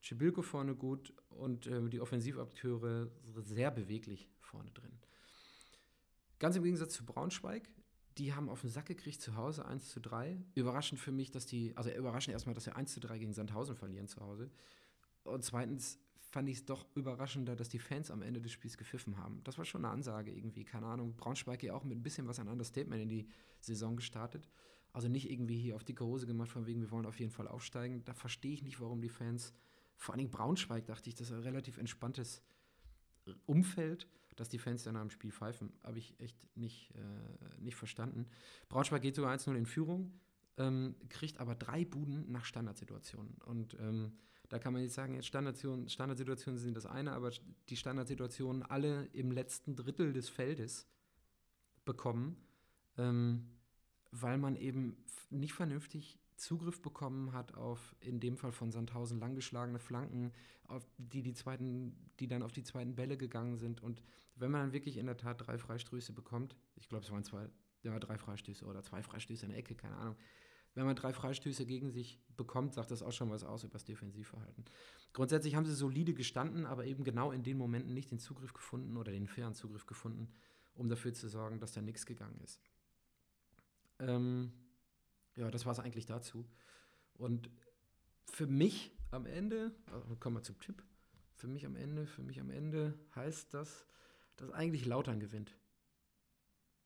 Chibilko 0.01 0.43
vorne 0.43 0.77
gut 0.77 1.13
und 1.31 1.67
äh, 1.67 1.89
die 1.89 2.01
Offensivakteure 2.01 3.11
sehr 3.43 3.71
beweglich 3.73 4.31
vorne 4.39 4.71
drin. 4.71 4.93
Ganz 6.39 6.55
im 6.55 6.63
Gegensatz 6.63 6.95
zu 6.95 7.05
Braunschweig, 7.05 7.69
die 8.19 8.35
haben 8.35 8.49
auf 8.49 8.63
den 8.63 8.71
Sack 8.71 8.87
gekriegt 8.87 9.21
zu 9.21 9.37
Hause 9.37 9.65
1 9.67 9.91
zu 9.91 10.01
3. 10.01 10.39
Überraschend 10.55 11.01
für 11.01 11.13
mich, 11.13 11.31
dass 11.31 11.47
die, 11.47 11.77
also 11.77 11.91
überraschend 11.91 12.33
erstmal, 12.33 12.55
dass 12.55 12.65
sie 12.65 12.75
1 12.75 12.93
zu 12.93 13.01
3 13.01 13.19
gegen 13.19 13.33
Sandhausen 13.33 13.77
verlieren 13.77 14.09
zu 14.09 14.21
Hause. 14.21 14.51
Und 15.25 15.45
zweitens 15.45 15.99
fand 16.21 16.49
ich 16.49 16.59
es 16.59 16.65
doch 16.67 16.87
überraschender, 16.95 17.57
dass 17.57 17.69
die 17.69 17.79
Fans 17.79 18.11
am 18.11 18.23
Ende 18.23 18.41
des 18.41 18.53
Spiels 18.53 18.77
gepfiffen 18.77 19.17
haben. 19.17 19.43
Das 19.45 19.57
war 19.57 19.65
schon 19.65 19.85
eine 19.85 19.93
Ansage 19.93 20.33
irgendwie, 20.33 20.65
keine 20.65 20.87
Ahnung. 20.87 21.15
Braunschweig 21.17 21.63
ja 21.63 21.75
auch 21.75 21.85
mit 21.85 21.97
ein 21.97 22.03
bisschen 22.03 22.27
was 22.27 22.39
an 22.39 22.49
Understatement 22.49 23.03
in 23.03 23.09
die 23.09 23.29
Saison 23.61 23.97
gestartet. 23.97 24.49
Also 24.93 25.09
nicht 25.09 25.31
irgendwie 25.31 25.59
hier 25.59 25.77
auf 25.77 25.85
dicke 25.85 26.05
Hose 26.05 26.27
gemacht, 26.27 26.51
von 26.51 26.67
wegen, 26.67 26.81
wir 26.81 26.91
wollen 26.91 27.07
auf 27.07 27.19
jeden 27.19 27.31
Fall 27.31 27.49
aufsteigen. 27.49 28.05
Da 28.05 28.15
verstehe 28.15 28.53
ich 28.53 28.63
nicht, 28.63 28.81
warum 28.81 29.01
die 29.01 29.09
Fans 29.09 29.55
vor 29.97 30.15
allem 30.15 30.31
Braunschweig 30.31 30.87
dachte 30.87 31.09
ich, 31.09 31.17
das 31.17 31.29
ist 31.29 31.37
ein 31.37 31.43
relativ 31.43 31.77
entspanntes 31.79 32.43
Umfeld, 33.47 34.07
dass 34.39 34.49
die 34.49 34.59
Fans 34.59 34.85
dann 34.85 34.97
am 34.97 35.11
Spiel 35.11 35.33
pfeifen. 35.33 35.73
Habe 35.83 35.99
ich 35.99 36.19
echt 36.21 36.37
nicht, 36.57 36.95
äh, 36.95 37.61
nicht 37.61 37.77
verstanden. 37.77 38.27
Braunschweig 38.69 39.03
geht 39.03 39.17
sogar 39.17 39.33
1-0 39.33 39.57
in 39.57 39.67
Führung, 39.67 40.13
ähm, 40.57 40.95
kriegt 41.09 41.39
aber 41.39 41.55
drei 41.55 41.85
Buden 41.85 42.31
nach 42.31 42.45
Standardsituationen. 42.45 43.35
Und 43.45 43.77
ähm, 43.81 44.13
da 44.49 44.59
kann 44.59 44.73
man 44.73 44.83
jetzt 44.83 44.95
sagen, 44.95 45.15
jetzt 45.15 45.27
Standardsituationen, 45.27 45.89
Standardsituationen 45.89 46.59
sind 46.59 46.77
das 46.77 46.87
eine, 46.87 47.13
aber 47.13 47.31
die 47.69 47.77
Standardsituationen 47.77 48.63
alle 48.63 49.07
im 49.13 49.31
letzten 49.31 49.77
Drittel 49.77 50.13
des 50.13 50.29
Feldes 50.29 50.87
bekommen, 51.85 52.37
ähm, 52.97 53.49
weil 54.11 54.39
man 54.39 54.57
eben 54.57 54.97
nicht 55.31 55.53
vernünftig 55.53 56.19
Zugriff 56.39 56.81
bekommen 56.81 57.33
hat 57.33 57.55
auf, 57.55 57.95
in 58.01 58.21
dem 58.21 58.37
Fall 58.37 58.53
von 58.53 58.71
Sandhausen, 58.71 59.19
langgeschlagene 59.19 59.79
Flanken, 59.79 60.33
auf 60.69 60.87
die, 60.97 61.23
die, 61.23 61.35
zweiten, 61.35 62.11
die 62.21 62.29
dann 62.29 62.43
auf 62.43 62.53
die 62.53 62.63
zweiten 62.63 62.95
Bälle 62.95 63.17
gegangen 63.17 63.57
sind. 63.57 63.83
Und 63.83 64.03
wenn 64.37 64.51
man 64.51 64.63
dann 64.63 64.73
wirklich 64.73 64.97
in 64.97 65.07
der 65.07 65.17
Tat 65.17 65.47
drei 65.47 65.59
Freistöße 65.59 66.13
bekommt, 66.13 66.57
ich 66.77 66.89
glaube, 66.89 67.05
es 67.05 67.11
waren 67.11 67.25
zwei, 67.25 67.49
ja, 67.83 67.99
drei 67.99 68.19
Freistöße 68.19 68.65
oder 68.65 68.83
zwei 68.83 69.03
Freistöße 69.03 69.47
in 69.47 69.51
der 69.51 69.59
Ecke, 69.59 69.75
keine 69.75 69.97
Ahnung. 69.97 70.17
Wenn 70.75 70.87
man 70.87 70.95
drei 70.95 71.13
Freistöße 71.13 71.67
gegen 71.67 71.91
sich 71.91 72.21
bekommt, 72.37 72.75
sagt 72.75 72.93
das 72.93 73.03
auch 73.03 73.11
schon 73.11 73.31
was 73.31 73.43
aus 73.43 73.65
über 73.65 73.73
das 73.73 73.85
Defensivverhalten. 73.85 74.65
Grundsätzlich 75.13 75.57
haben 75.57 75.67
sie 75.67 75.75
solide 75.75 76.15
gestanden, 76.15 76.67
aber 76.67 76.85
eben 76.85 77.03
genau 77.03 77.33
in 77.33 77.43
den 77.43 77.59
Momenten 77.59 77.95
nicht 77.95 78.13
den 78.13 78.21
Zugriff 78.21 78.53
gefunden 78.53 78.97
oder 78.97 79.11
den 79.11 79.27
fairen 79.27 79.55
Zugriff 79.55 79.87
gefunden, 79.87 80.29
um 80.75 80.89
dafür 80.89 81.13
zu 81.13 81.29
sorgen, 81.29 81.59
dass 81.59 81.73
da 81.73 81.83
nichts 81.83 82.07
gegangen 82.07 82.39
ist. 82.45 82.61
Ähm, 83.99 84.53
ja, 85.39 85.51
das 85.51 85.65
war 85.65 85.73
es 85.73 85.79
eigentlich 85.79 86.07
dazu. 86.07 86.45
Und 87.15 87.49
für 88.27 88.47
mich 88.47 88.93
am 89.11 89.25
Ende, 89.25 89.73
also 89.93 90.17
kommen 90.17 90.37
wir 90.37 90.43
zum 90.43 90.59
Tipp, 90.59 90.83
für 91.35 91.47
mich 91.47 91.65
am 91.65 91.77
Ende, 91.77 92.07
für 92.07 92.23
mich 92.23 92.41
am 92.41 92.51
Ende 92.51 92.99
heißt 93.15 93.55
das, 93.55 93.87
dass 94.37 94.51
eigentlich 94.51 94.85
Lautern 94.85 95.21
gewinnt. 95.21 95.57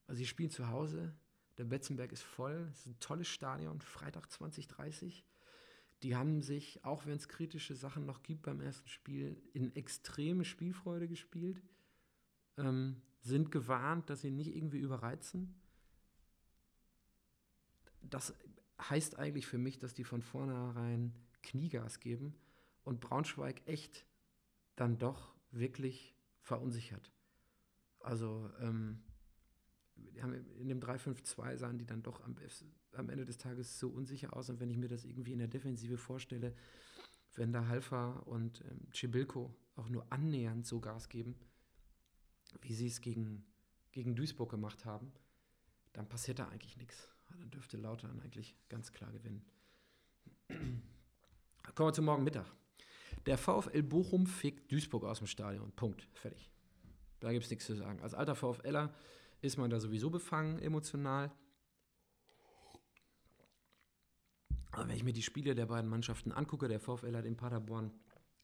Also 0.05 0.19
sie 0.19 0.27
spielen 0.27 0.51
zu 0.51 0.69
Hause, 0.69 1.15
der 1.57 1.65
Betzenberg 1.65 2.11
ist 2.11 2.21
voll, 2.21 2.67
es 2.71 2.81
ist 2.81 2.85
ein 2.87 2.99
tolles 2.99 3.27
Stadion, 3.27 3.81
Freitag 3.81 4.31
2030. 4.31 5.25
Die 6.03 6.15
haben 6.15 6.41
sich, 6.41 6.83
auch 6.85 7.05
wenn 7.05 7.17
es 7.17 7.27
kritische 7.27 7.75
Sachen 7.75 8.05
noch 8.05 8.21
gibt 8.21 8.43
beim 8.43 8.61
ersten 8.61 8.87
Spiel, 8.87 9.41
in 9.53 9.75
extreme 9.75 10.45
Spielfreude 10.45 11.07
gespielt, 11.07 11.61
ähm, 12.57 13.01
sind 13.21 13.51
gewarnt, 13.51 14.09
dass 14.09 14.21
sie 14.21 14.31
nicht 14.31 14.55
irgendwie 14.55 14.79
überreizen 14.79 15.55
das 18.09 18.33
heißt 18.79 19.17
eigentlich 19.17 19.47
für 19.47 19.57
mich, 19.57 19.79
dass 19.79 19.93
die 19.93 20.03
von 20.03 20.21
vornherein 20.21 21.13
Kniegas 21.41 21.99
geben 21.99 22.35
und 22.83 22.99
Braunschweig 23.01 23.61
echt 23.65 24.05
dann 24.75 24.97
doch 24.97 25.33
wirklich 25.51 26.15
verunsichert. 26.41 27.11
Also 27.99 28.49
ähm, 28.59 29.03
in 30.59 30.67
dem 30.67 30.79
3-5-2 30.79 31.57
sahen 31.57 31.77
die 31.77 31.85
dann 31.85 32.03
doch 32.03 32.21
am, 32.23 32.35
am, 32.93 33.09
Ende 33.09 33.25
des 33.25 33.37
Tages 33.37 33.79
so 33.79 33.89
unsicher 33.89 34.35
aus. 34.35 34.49
Und 34.49 34.59
wenn 34.59 34.69
ich 34.69 34.77
mir 34.77 34.87
das 34.87 35.05
irgendwie 35.05 35.33
in 35.33 35.39
der 35.39 35.47
Defensive 35.47 35.97
vorstelle, 35.97 36.55
wenn 37.35 37.53
da 37.53 37.67
Halfa 37.67 38.19
und 38.19 38.61
ähm, 38.61 38.87
Cibilko 38.93 39.55
auch 39.75 39.89
nur 39.89 40.11
annähernd 40.11 40.65
so 40.65 40.79
Gas 40.79 41.09
geben, 41.09 41.35
wie 42.61 42.73
sie 42.73 42.87
es 42.87 43.01
gegen, 43.01 43.45
gegen 43.91 44.15
Duisburg 44.15 44.51
gemacht 44.51 44.85
haben, 44.85 45.11
dann 45.93 46.07
passiert 46.07 46.39
da 46.39 46.47
eigentlich 46.49 46.77
nichts. 46.77 47.12
Dann 47.39 47.51
dürfte 47.51 47.77
Lautern 47.77 48.19
eigentlich 48.21 48.55
ganz 48.69 48.91
klar 48.91 49.11
gewinnen. 49.11 49.45
Kommen 51.75 51.89
wir 51.89 51.93
zu 51.93 52.01
morgen 52.01 52.23
Mittag. 52.23 52.45
Der 53.25 53.37
VfL 53.37 53.83
Bochum 53.83 54.27
fickt 54.27 54.71
Duisburg 54.71 55.03
aus 55.05 55.19
dem 55.19 55.27
Stadion. 55.27 55.71
Punkt. 55.71 56.07
Fertig. 56.13 56.51
Da 57.19 57.31
gibt 57.31 57.45
es 57.45 57.49
nichts 57.49 57.65
zu 57.65 57.75
sagen. 57.75 58.01
Als 58.01 58.13
alter 58.13 58.35
VfLer 58.35 58.93
ist 59.41 59.57
man 59.57 59.69
da 59.69 59.79
sowieso 59.79 60.09
befangen 60.09 60.59
emotional. 60.59 61.31
Aber 64.71 64.87
wenn 64.87 64.95
ich 64.95 65.03
mir 65.03 65.13
die 65.13 65.21
Spiele 65.21 65.55
der 65.55 65.67
beiden 65.67 65.89
Mannschaften 65.89 66.31
angucke, 66.31 66.67
der 66.67 66.79
VfL 66.79 67.15
hat 67.15 67.25
in 67.25 67.37
Paderborn 67.37 67.91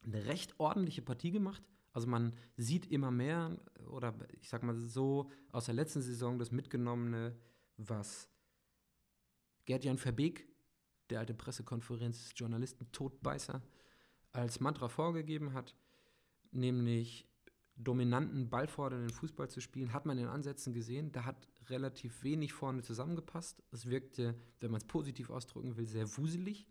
eine 0.03 0.25
recht 0.25 0.59
ordentliche 0.59 1.01
Partie 1.01 1.31
gemacht. 1.31 1.63
Also 1.91 2.07
man 2.07 2.33
sieht 2.55 2.85
immer 2.91 3.11
mehr, 3.11 3.59
oder 3.87 4.13
ich 4.39 4.47
sag 4.47 4.63
mal 4.63 4.75
so, 4.75 5.29
aus 5.51 5.65
der 5.65 5.73
letzten 5.73 6.01
Saison 6.01 6.37
das 6.37 6.51
Mitgenommene, 6.51 7.35
was 7.77 8.29
Gerd-Jan 9.69 9.99
Verbeek, 9.99 10.47
der 11.11 11.19
alte 11.19 11.35
Pressekonferenz-Journalisten 11.35 12.91
Todbeißer, 12.91 13.61
als 14.31 14.59
Mantra 14.59 14.87
vorgegeben 14.89 15.53
hat, 15.53 15.75
nämlich 16.49 17.27
dominanten, 17.75 18.49
ballfordernden 18.49 19.11
Fußball 19.11 19.47
zu 19.47 19.61
spielen, 19.61 19.93
hat 19.93 20.07
man 20.07 20.17
in 20.17 20.25
Ansätzen 20.25 20.73
gesehen. 20.73 21.11
Da 21.11 21.23
hat 21.23 21.47
relativ 21.69 22.23
wenig 22.23 22.51
vorne 22.51 22.81
zusammengepasst. 22.81 23.61
Es 23.71 23.85
wirkte, 23.85 24.33
wenn 24.59 24.71
man 24.71 24.81
es 24.81 24.87
positiv 24.87 25.29
ausdrücken 25.29 25.77
will, 25.77 25.85
sehr 25.85 26.17
wuselig. 26.17 26.65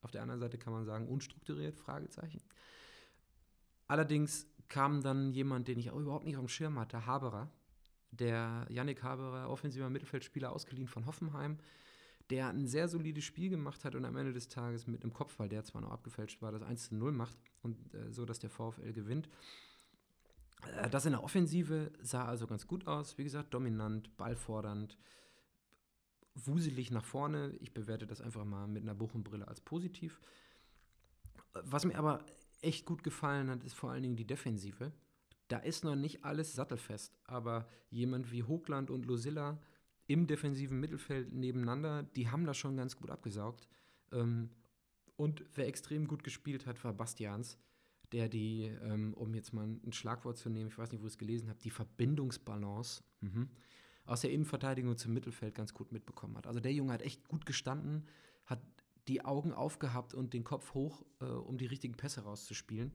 Auf 0.00 0.10
der 0.10 0.22
anderen 0.22 0.40
Seite 0.40 0.58
kann 0.58 0.72
man 0.72 0.84
sagen, 0.84 1.06
unstrukturiert, 1.06 1.76
Fragezeichen. 1.76 2.42
Allerdings 3.86 4.48
kam 4.68 5.00
dann 5.00 5.30
jemand, 5.30 5.68
den 5.68 5.78
ich 5.78 5.92
auch 5.92 6.00
überhaupt 6.00 6.24
nicht 6.24 6.38
auf 6.38 6.44
dem 6.44 6.48
Schirm 6.48 6.76
hatte, 6.76 7.06
Haberer, 7.06 7.52
der 8.10 8.66
Yannick 8.68 9.04
Haberer, 9.04 9.48
offensiver 9.48 9.88
Mittelfeldspieler, 9.90 10.50
ausgeliehen 10.50 10.88
von 10.88 11.06
Hoffenheim, 11.06 11.58
der 12.32 12.48
ein 12.48 12.66
sehr 12.66 12.88
solides 12.88 13.24
Spiel 13.24 13.50
gemacht 13.50 13.84
hat 13.84 13.94
und 13.94 14.06
am 14.06 14.16
Ende 14.16 14.32
des 14.32 14.48
Tages 14.48 14.86
mit 14.86 15.02
einem 15.02 15.12
Kopfball, 15.12 15.50
der 15.50 15.64
zwar 15.64 15.82
noch 15.82 15.90
abgefälscht 15.90 16.40
war, 16.40 16.50
das 16.50 16.62
1 16.62 16.88
zu 16.88 16.94
0 16.94 17.12
macht 17.12 17.36
und 17.60 17.76
äh, 17.92 18.10
so, 18.10 18.24
dass 18.24 18.38
der 18.38 18.48
VfL 18.48 18.94
gewinnt. 18.94 19.28
Äh, 20.78 20.88
das 20.88 21.04
in 21.04 21.12
der 21.12 21.22
Offensive 21.22 21.92
sah 22.00 22.24
also 22.24 22.46
ganz 22.46 22.66
gut 22.66 22.86
aus. 22.86 23.18
Wie 23.18 23.24
gesagt, 23.24 23.52
dominant, 23.52 24.16
ballfordernd, 24.16 24.96
wuselig 26.34 26.90
nach 26.90 27.04
vorne. 27.04 27.54
Ich 27.60 27.74
bewerte 27.74 28.06
das 28.06 28.22
einfach 28.22 28.46
mal 28.46 28.66
mit 28.66 28.82
einer 28.82 28.94
Buchenbrille 28.94 29.46
als 29.46 29.60
positiv. 29.60 30.18
Was 31.52 31.84
mir 31.84 31.98
aber 31.98 32.24
echt 32.62 32.86
gut 32.86 33.02
gefallen 33.02 33.50
hat, 33.50 33.62
ist 33.62 33.74
vor 33.74 33.90
allen 33.90 34.04
Dingen 34.04 34.16
die 34.16 34.26
Defensive. 34.26 34.90
Da 35.48 35.58
ist 35.58 35.84
noch 35.84 35.96
nicht 35.96 36.24
alles 36.24 36.54
sattelfest, 36.54 37.14
aber 37.24 37.68
jemand 37.90 38.32
wie 38.32 38.42
Hochland 38.42 38.90
und 38.90 39.04
Losilla 39.04 39.60
im 40.12 40.26
defensiven 40.26 40.78
Mittelfeld 40.78 41.32
nebeneinander, 41.32 42.02
die 42.02 42.28
haben 42.28 42.44
das 42.44 42.56
schon 42.56 42.76
ganz 42.76 42.96
gut 42.96 43.10
abgesaugt. 43.10 43.68
Ähm, 44.12 44.50
und 45.16 45.44
wer 45.54 45.66
extrem 45.66 46.06
gut 46.06 46.24
gespielt 46.24 46.66
hat, 46.66 46.82
war 46.84 46.92
Bastians, 46.92 47.58
der 48.12 48.28
die, 48.28 48.64
ähm, 48.82 49.14
um 49.14 49.34
jetzt 49.34 49.52
mal 49.52 49.66
ein 49.66 49.92
Schlagwort 49.92 50.36
zu 50.36 50.50
nehmen, 50.50 50.68
ich 50.68 50.78
weiß 50.78 50.92
nicht, 50.92 51.02
wo 51.02 51.06
ich 51.06 51.14
es 51.14 51.18
gelesen 51.18 51.48
habe, 51.48 51.58
die 51.60 51.70
Verbindungsbalance 51.70 53.02
mhm, 53.20 53.48
aus 54.04 54.20
der 54.20 54.32
Innenverteidigung 54.32 54.96
zum 54.96 55.14
Mittelfeld 55.14 55.54
ganz 55.54 55.72
gut 55.72 55.92
mitbekommen 55.92 56.36
hat. 56.36 56.46
Also 56.46 56.60
der 56.60 56.72
Junge 56.72 56.92
hat 56.92 57.02
echt 57.02 57.28
gut 57.28 57.46
gestanden, 57.46 58.06
hat 58.44 58.60
die 59.08 59.24
Augen 59.24 59.52
aufgehabt 59.52 60.14
und 60.14 60.34
den 60.34 60.44
Kopf 60.44 60.74
hoch, 60.74 61.04
äh, 61.20 61.24
um 61.24 61.56
die 61.56 61.66
richtigen 61.66 61.94
Pässe 61.94 62.22
rauszuspielen. 62.22 62.92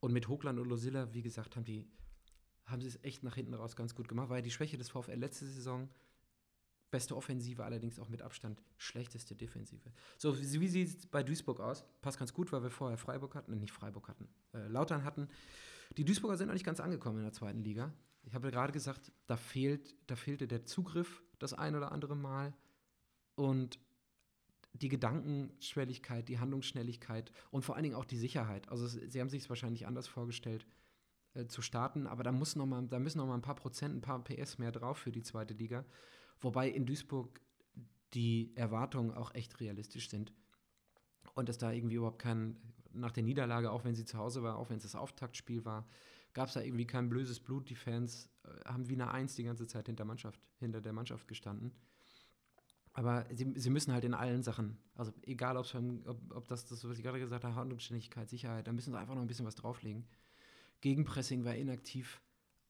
Und 0.00 0.12
mit 0.12 0.28
Hochland 0.28 0.58
und 0.60 0.68
Losilla, 0.68 1.12
wie 1.14 1.22
gesagt, 1.22 1.56
haben 1.56 1.64
die 1.64 1.86
haben 2.66 2.80
sie 2.80 2.88
es 2.88 2.98
echt 3.02 3.22
nach 3.22 3.34
hinten 3.34 3.54
raus 3.54 3.76
ganz 3.76 3.94
gut 3.94 4.08
gemacht. 4.08 4.30
Ja 4.30 4.40
die 4.40 4.50
Schwäche 4.50 4.78
des 4.78 4.88
VfL 4.88 5.14
letzte 5.14 5.46
Saison. 5.46 5.88
Beste 6.94 7.16
Offensive, 7.16 7.64
allerdings 7.64 7.98
auch 7.98 8.08
mit 8.08 8.22
Abstand 8.22 8.62
schlechteste 8.76 9.34
Defensive. 9.34 9.90
So, 10.16 10.38
wie 10.38 10.68
sieht 10.68 10.88
es 10.88 11.06
bei 11.06 11.24
Duisburg 11.24 11.58
aus? 11.58 11.84
Passt 12.02 12.20
ganz 12.20 12.32
gut, 12.32 12.52
weil 12.52 12.62
wir 12.62 12.70
vorher 12.70 12.96
Freiburg 12.96 13.34
hatten, 13.34 13.52
äh, 13.52 13.56
nicht 13.56 13.72
Freiburg 13.72 14.06
hatten, 14.06 14.28
äh, 14.52 14.68
Lautern 14.68 15.02
hatten. 15.02 15.26
Die 15.96 16.04
Duisburger 16.04 16.36
sind 16.36 16.46
noch 16.46 16.54
nicht 16.54 16.64
ganz 16.64 16.78
angekommen 16.78 17.18
in 17.18 17.24
der 17.24 17.32
zweiten 17.32 17.64
Liga. 17.64 17.92
Ich 18.22 18.36
habe 18.36 18.52
gerade 18.52 18.72
gesagt, 18.72 19.10
da, 19.26 19.36
fehlt, 19.36 19.92
da 20.06 20.14
fehlte 20.14 20.46
der 20.46 20.66
Zugriff 20.66 21.20
das 21.40 21.52
ein 21.52 21.74
oder 21.74 21.90
andere 21.90 22.14
Mal. 22.14 22.54
Und 23.34 23.80
die 24.72 24.88
Gedankenschwelligkeit, 24.88 26.28
die 26.28 26.38
Handlungsschnelligkeit 26.38 27.32
und 27.50 27.64
vor 27.64 27.74
allen 27.74 27.82
Dingen 27.82 27.96
auch 27.96 28.04
die 28.04 28.18
Sicherheit. 28.18 28.68
Also 28.68 28.86
sie 28.86 29.20
haben 29.20 29.30
sich 29.30 29.42
es 29.42 29.48
wahrscheinlich 29.48 29.88
anders 29.88 30.06
vorgestellt 30.06 30.64
äh, 31.34 31.46
zu 31.46 31.60
starten, 31.60 32.06
aber 32.06 32.22
da, 32.22 32.30
muss 32.30 32.54
noch 32.54 32.66
mal, 32.66 32.86
da 32.86 33.00
müssen 33.00 33.18
noch 33.18 33.26
mal 33.26 33.34
ein 33.34 33.42
paar 33.42 33.56
Prozent, 33.56 33.96
ein 33.96 34.00
paar 34.00 34.22
PS 34.22 34.58
mehr 34.58 34.70
drauf 34.70 34.98
für 34.98 35.10
die 35.10 35.22
zweite 35.22 35.54
Liga. 35.54 35.84
Wobei 36.40 36.68
in 36.68 36.86
Duisburg 36.86 37.40
die 38.14 38.52
Erwartungen 38.54 39.12
auch 39.12 39.34
echt 39.34 39.60
realistisch 39.60 40.08
sind. 40.08 40.32
Und 41.34 41.48
dass 41.48 41.58
da 41.58 41.72
irgendwie 41.72 41.96
überhaupt 41.96 42.20
kein, 42.20 42.56
nach 42.92 43.12
der 43.12 43.22
Niederlage, 43.22 43.70
auch 43.70 43.84
wenn 43.84 43.94
sie 43.94 44.04
zu 44.04 44.18
Hause 44.18 44.42
war, 44.42 44.56
auch 44.56 44.70
wenn 44.70 44.76
es 44.76 44.84
das 44.84 44.94
Auftaktspiel 44.94 45.64
war, 45.64 45.86
gab 46.32 46.48
es 46.48 46.54
da 46.54 46.60
irgendwie 46.60 46.86
kein 46.86 47.08
blödes 47.08 47.40
Blut. 47.40 47.70
Die 47.70 47.74
Fans 47.74 48.28
äh, 48.44 48.68
haben 48.68 48.88
wie 48.88 48.94
eine 48.94 49.10
Eins 49.10 49.34
die 49.34 49.44
ganze 49.44 49.66
Zeit 49.66 49.86
hinter, 49.86 50.04
Mannschaft, 50.04 50.40
hinter 50.58 50.80
der 50.80 50.92
Mannschaft 50.92 51.26
gestanden. 51.26 51.72
Aber 52.92 53.26
sie, 53.32 53.52
sie 53.56 53.70
müssen 53.70 53.92
halt 53.92 54.04
in 54.04 54.14
allen 54.14 54.44
Sachen, 54.44 54.78
also 54.94 55.12
egal 55.22 55.56
ob, 55.56 55.66
ob 56.32 56.46
das, 56.46 56.66
das, 56.66 56.88
was 56.88 56.96
ich 56.96 57.02
gerade 57.02 57.18
gesagt 57.18 57.42
habe, 57.42 57.56
Handlungsständigkeit, 57.56 58.28
Sicherheit, 58.28 58.68
da 58.68 58.72
müssen 58.72 58.92
sie 58.92 58.98
einfach 58.98 59.16
noch 59.16 59.22
ein 59.22 59.26
bisschen 59.26 59.46
was 59.46 59.56
drauflegen. 59.56 60.06
Gegenpressing 60.80 61.44
war 61.44 61.56
inaktiv. 61.56 62.20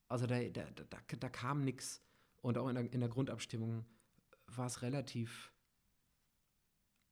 Also 0.07 0.25
da, 0.25 0.41
da, 0.49 0.63
da, 0.71 0.97
da 1.19 1.29
kam 1.29 1.61
nichts. 1.61 2.01
Und 2.45 2.59
auch 2.59 2.69
in 2.69 2.75
der, 2.75 2.93
in 2.93 2.99
der 2.99 3.09
Grundabstimmung 3.09 3.85
war 4.45 4.67
es 4.67 4.83
relativ, 4.83 5.51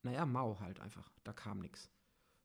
naja, 0.03 0.27
mau 0.27 0.59
halt 0.59 0.79
einfach. 0.79 1.11
Da 1.23 1.33
kam 1.33 1.57
nichts. 1.57 1.89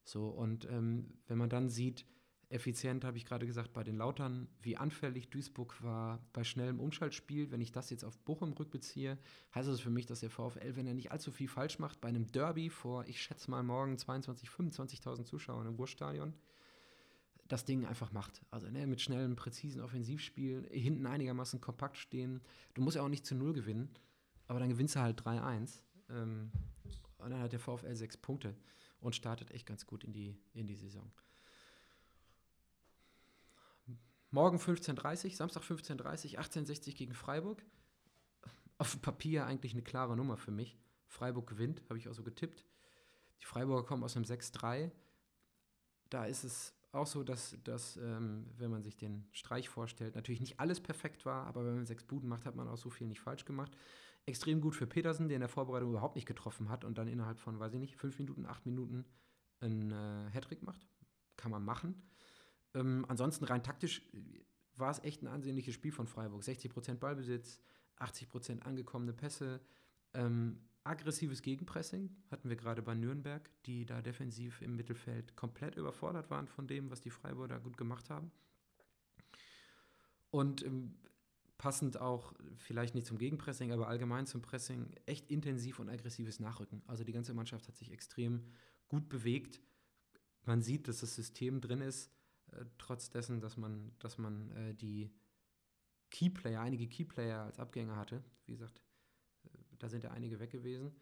So, 0.04 0.28
und 0.28 0.64
ähm, 0.71 1.18
wenn 1.26 1.37
man 1.37 1.50
dann 1.50 1.68
sieht, 1.68 2.07
effizient, 2.49 3.04
habe 3.04 3.18
ich 3.18 3.26
gerade 3.26 3.45
gesagt, 3.45 3.75
bei 3.75 3.85
den 3.85 3.99
Lautern, 3.99 4.49
wie 4.62 4.78
anfällig 4.78 5.28
Duisburg 5.28 5.83
war 5.83 6.26
bei 6.33 6.45
schnellem 6.45 6.80
Umschaltspiel. 6.80 7.50
Wenn 7.50 7.61
ich 7.61 7.73
das 7.73 7.90
jetzt 7.90 8.04
auf 8.04 8.18
Bochum 8.21 8.54
rückbeziehe, 8.54 9.18
heißt 9.54 9.68
das 9.68 9.80
für 9.80 9.90
mich, 9.90 10.07
dass 10.07 10.21
der 10.21 10.30
VfL, 10.30 10.75
wenn 10.76 10.87
er 10.87 10.95
nicht 10.95 11.12
allzu 11.12 11.30
viel 11.30 11.49
falsch 11.49 11.78
macht, 11.78 12.00
bei 12.00 12.09
einem 12.09 12.33
Derby 12.33 12.71
vor, 12.71 13.04
ich 13.07 13.21
schätze 13.21 13.50
mal 13.50 13.62
morgen 13.62 13.97
22.000, 13.97 14.47
25.000 14.47 15.25
Zuschauern 15.25 15.66
im 15.66 15.75
Ruhrstadion, 15.75 16.33
das 17.49 17.64
Ding 17.64 17.87
einfach 17.87 18.12
macht. 18.12 18.43
Also 18.50 18.71
ne, 18.71 18.87
mit 18.87 19.00
schnellem, 19.00 19.35
präzisen 19.35 19.81
Offensivspiel, 19.81 20.69
hinten 20.71 21.07
einigermaßen 21.07 21.61
kompakt 21.61 21.97
stehen. 21.97 22.43
Du 22.75 22.83
musst 22.83 22.97
ja 22.97 23.02
auch 23.02 23.09
nicht 23.09 23.26
zu 23.26 23.35
Null 23.35 23.55
gewinnen, 23.55 23.90
aber 24.47 24.61
dann 24.61 24.69
gewinnst 24.69 24.97
du 24.97 25.00
halt 25.00 25.21
3-1. 25.23 25.83
Ähm, 26.11 26.52
und 27.19 27.31
dann 27.31 27.40
hat 27.40 27.52
der 27.52 27.59
VfL 27.59 27.95
sechs 27.97 28.17
Punkte 28.17 28.55
und 29.00 29.14
startet 29.14 29.50
echt 29.50 29.67
ganz 29.67 29.87
gut 29.87 30.05
in 30.05 30.12
die, 30.12 30.37
in 30.55 30.67
die 30.67 30.76
Saison. 30.76 31.11
Morgen 34.31 34.59
15.30 34.59 35.35
Samstag 35.35 35.62
15.30 35.62 36.37
1860 36.37 36.97
gegen 36.97 37.14
Freiburg. 37.14 37.64
Auf 38.76 39.00
Papier 39.00 39.47
eigentlich 39.47 39.73
eine 39.73 39.83
klare 39.83 40.17
Nummer 40.17 40.37
für 40.37 40.50
mich. 40.50 40.78
Freiburg 41.07 41.49
gewinnt, 41.49 41.83
habe 41.88 41.99
ich 41.99 42.09
auch 42.09 42.14
so 42.14 42.23
getippt. 42.23 42.67
Die 43.40 43.47
Freiburger 43.47 43.87
kommen 43.87 44.05
aus 44.05 44.17
einem 44.17 44.26
6-3. 44.26 44.90
Da 46.11 46.26
ist 46.26 46.45
es 46.45 46.75
auch 46.99 47.07
so, 47.07 47.23
dass, 47.23 47.57
dass 47.64 47.97
ähm, 47.97 48.47
wenn 48.57 48.71
man 48.71 48.83
sich 48.83 48.97
den 48.97 49.26
Streich 49.33 49.69
vorstellt, 49.69 50.15
natürlich 50.15 50.41
nicht 50.41 50.61
alles 50.61 50.80
perfekt 50.80 51.25
war, 51.25 51.47
aber 51.47 51.65
wenn 51.65 51.76
man 51.76 51.87
sechs 51.87 52.04
Buden 52.04 52.28
macht, 52.28 52.45
hat 52.45 52.56
man 52.56 52.69
auch 52.69 52.76
so 52.76 52.91
viel 52.91 53.06
nicht 53.06 53.21
falsch 53.21 53.45
gemacht. 53.45 53.76
Extrem 54.26 54.61
gut 54.61 54.75
für 54.75 54.87
Petersen, 54.87 55.28
der 55.28 55.37
in 55.37 55.41
der 55.41 55.49
Vorbereitung 55.49 55.91
überhaupt 55.91 56.17
nicht 56.17 56.26
getroffen 56.26 56.69
hat 56.69 56.84
und 56.84 56.99
dann 56.99 57.08
innerhalb 57.08 57.39
von, 57.39 57.58
weiß 57.58 57.75
ich 57.75 57.80
nicht, 57.80 57.97
fünf 57.97 58.19
Minuten, 58.19 58.47
acht 58.47 58.67
Minuten 58.67 59.06
einen 59.61 59.91
äh, 59.91 60.30
Hattrick 60.30 60.63
macht. 60.63 60.87
Kann 61.37 61.50
man 61.50 61.65
machen. 61.65 62.02
Ähm, 62.75 63.06
ansonsten 63.08 63.45
rein 63.45 63.63
taktisch 63.63 64.02
war 64.76 64.91
es 64.91 65.02
echt 65.02 65.23
ein 65.23 65.28
ansehnliches 65.28 65.75
Spiel 65.75 65.93
von 65.93 66.06
Freiburg. 66.06 66.43
60% 66.43 66.97
Ballbesitz, 66.97 67.61
80% 67.99 68.61
angekommene 68.61 69.13
Pässe, 69.13 69.61
ähm, 70.15 70.68
aggressives 70.88 71.42
Gegenpressing 71.42 72.10
hatten 72.30 72.48
wir 72.48 72.56
gerade 72.56 72.82
bei 72.82 72.94
Nürnberg, 72.94 73.48
die 73.66 73.86
da 73.86 74.02
defensiv 74.02 74.62
im 74.62 74.76
Mittelfeld 74.76 75.36
komplett 75.36 75.76
überfordert 75.76 76.30
waren 76.30 76.48
von 76.48 76.66
dem, 76.66 76.90
was 76.90 77.00
die 77.00 77.10
Freiburger 77.10 77.60
gut 77.60 77.76
gemacht 77.76 78.10
haben. 78.10 78.30
Und 80.30 80.64
ähm, 80.64 80.96
passend 81.58 82.00
auch, 82.00 82.32
vielleicht 82.56 82.94
nicht 82.94 83.06
zum 83.06 83.18
Gegenpressing, 83.18 83.72
aber 83.72 83.88
allgemein 83.88 84.26
zum 84.26 84.42
Pressing, 84.42 84.94
echt 85.06 85.30
intensiv 85.30 85.78
und 85.80 85.88
aggressives 85.88 86.40
Nachrücken. 86.40 86.82
Also 86.86 87.04
die 87.04 87.12
ganze 87.12 87.34
Mannschaft 87.34 87.68
hat 87.68 87.76
sich 87.76 87.90
extrem 87.92 88.44
gut 88.88 89.08
bewegt. 89.08 89.60
Man 90.44 90.62
sieht, 90.62 90.88
dass 90.88 91.00
das 91.00 91.14
System 91.14 91.60
drin 91.60 91.80
ist, 91.80 92.10
äh, 92.52 92.64
trotz 92.78 93.10
dessen, 93.10 93.40
dass 93.40 93.56
man, 93.56 93.92
dass 93.98 94.18
man 94.18 94.50
äh, 94.52 94.74
die 94.74 95.10
Keyplayer, 96.10 96.60
einige 96.60 96.88
Keyplayer 96.88 97.42
als 97.42 97.58
Abgänger 97.58 97.96
hatte. 97.96 98.22
Wie 98.46 98.52
gesagt, 98.52 98.80
da 99.78 99.88
sind 99.88 100.04
ja 100.04 100.10
einige 100.10 100.41
weg 100.41 100.50
gewesen. 100.50 100.93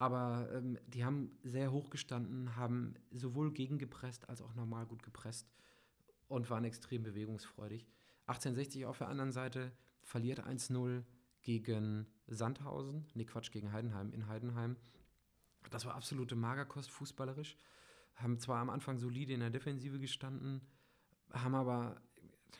Aber 0.00 0.48
ähm, 0.54 0.78
die 0.86 1.04
haben 1.04 1.38
sehr 1.42 1.72
hoch 1.72 1.90
gestanden, 1.90 2.56
haben 2.56 2.94
sowohl 3.10 3.52
gegengepresst 3.52 4.28
als 4.30 4.40
auch 4.40 4.54
normal 4.54 4.86
gut 4.86 5.02
gepresst 5.02 5.46
und 6.26 6.48
waren 6.48 6.64
extrem 6.64 7.02
bewegungsfreudig. 7.02 7.86
1860 8.26 8.86
auf 8.86 8.96
der 8.96 9.08
anderen 9.08 9.30
Seite 9.30 9.72
verliert 10.02 10.40
1-0 10.40 11.02
gegen 11.42 12.06
Sandhausen, 12.28 13.06
nee 13.14 13.26
Quatsch, 13.26 13.50
gegen 13.50 13.72
Heidenheim 13.72 14.10
in 14.12 14.26
Heidenheim. 14.26 14.76
Das 15.70 15.84
war 15.84 15.94
absolute 15.94 16.34
Magerkost 16.34 16.90
fußballerisch. 16.90 17.58
Haben 18.14 18.38
zwar 18.38 18.60
am 18.60 18.70
Anfang 18.70 18.98
solide 18.98 19.34
in 19.34 19.40
der 19.40 19.50
Defensive 19.50 19.98
gestanden, 19.98 20.62
haben 21.30 21.54
aber 21.54 22.00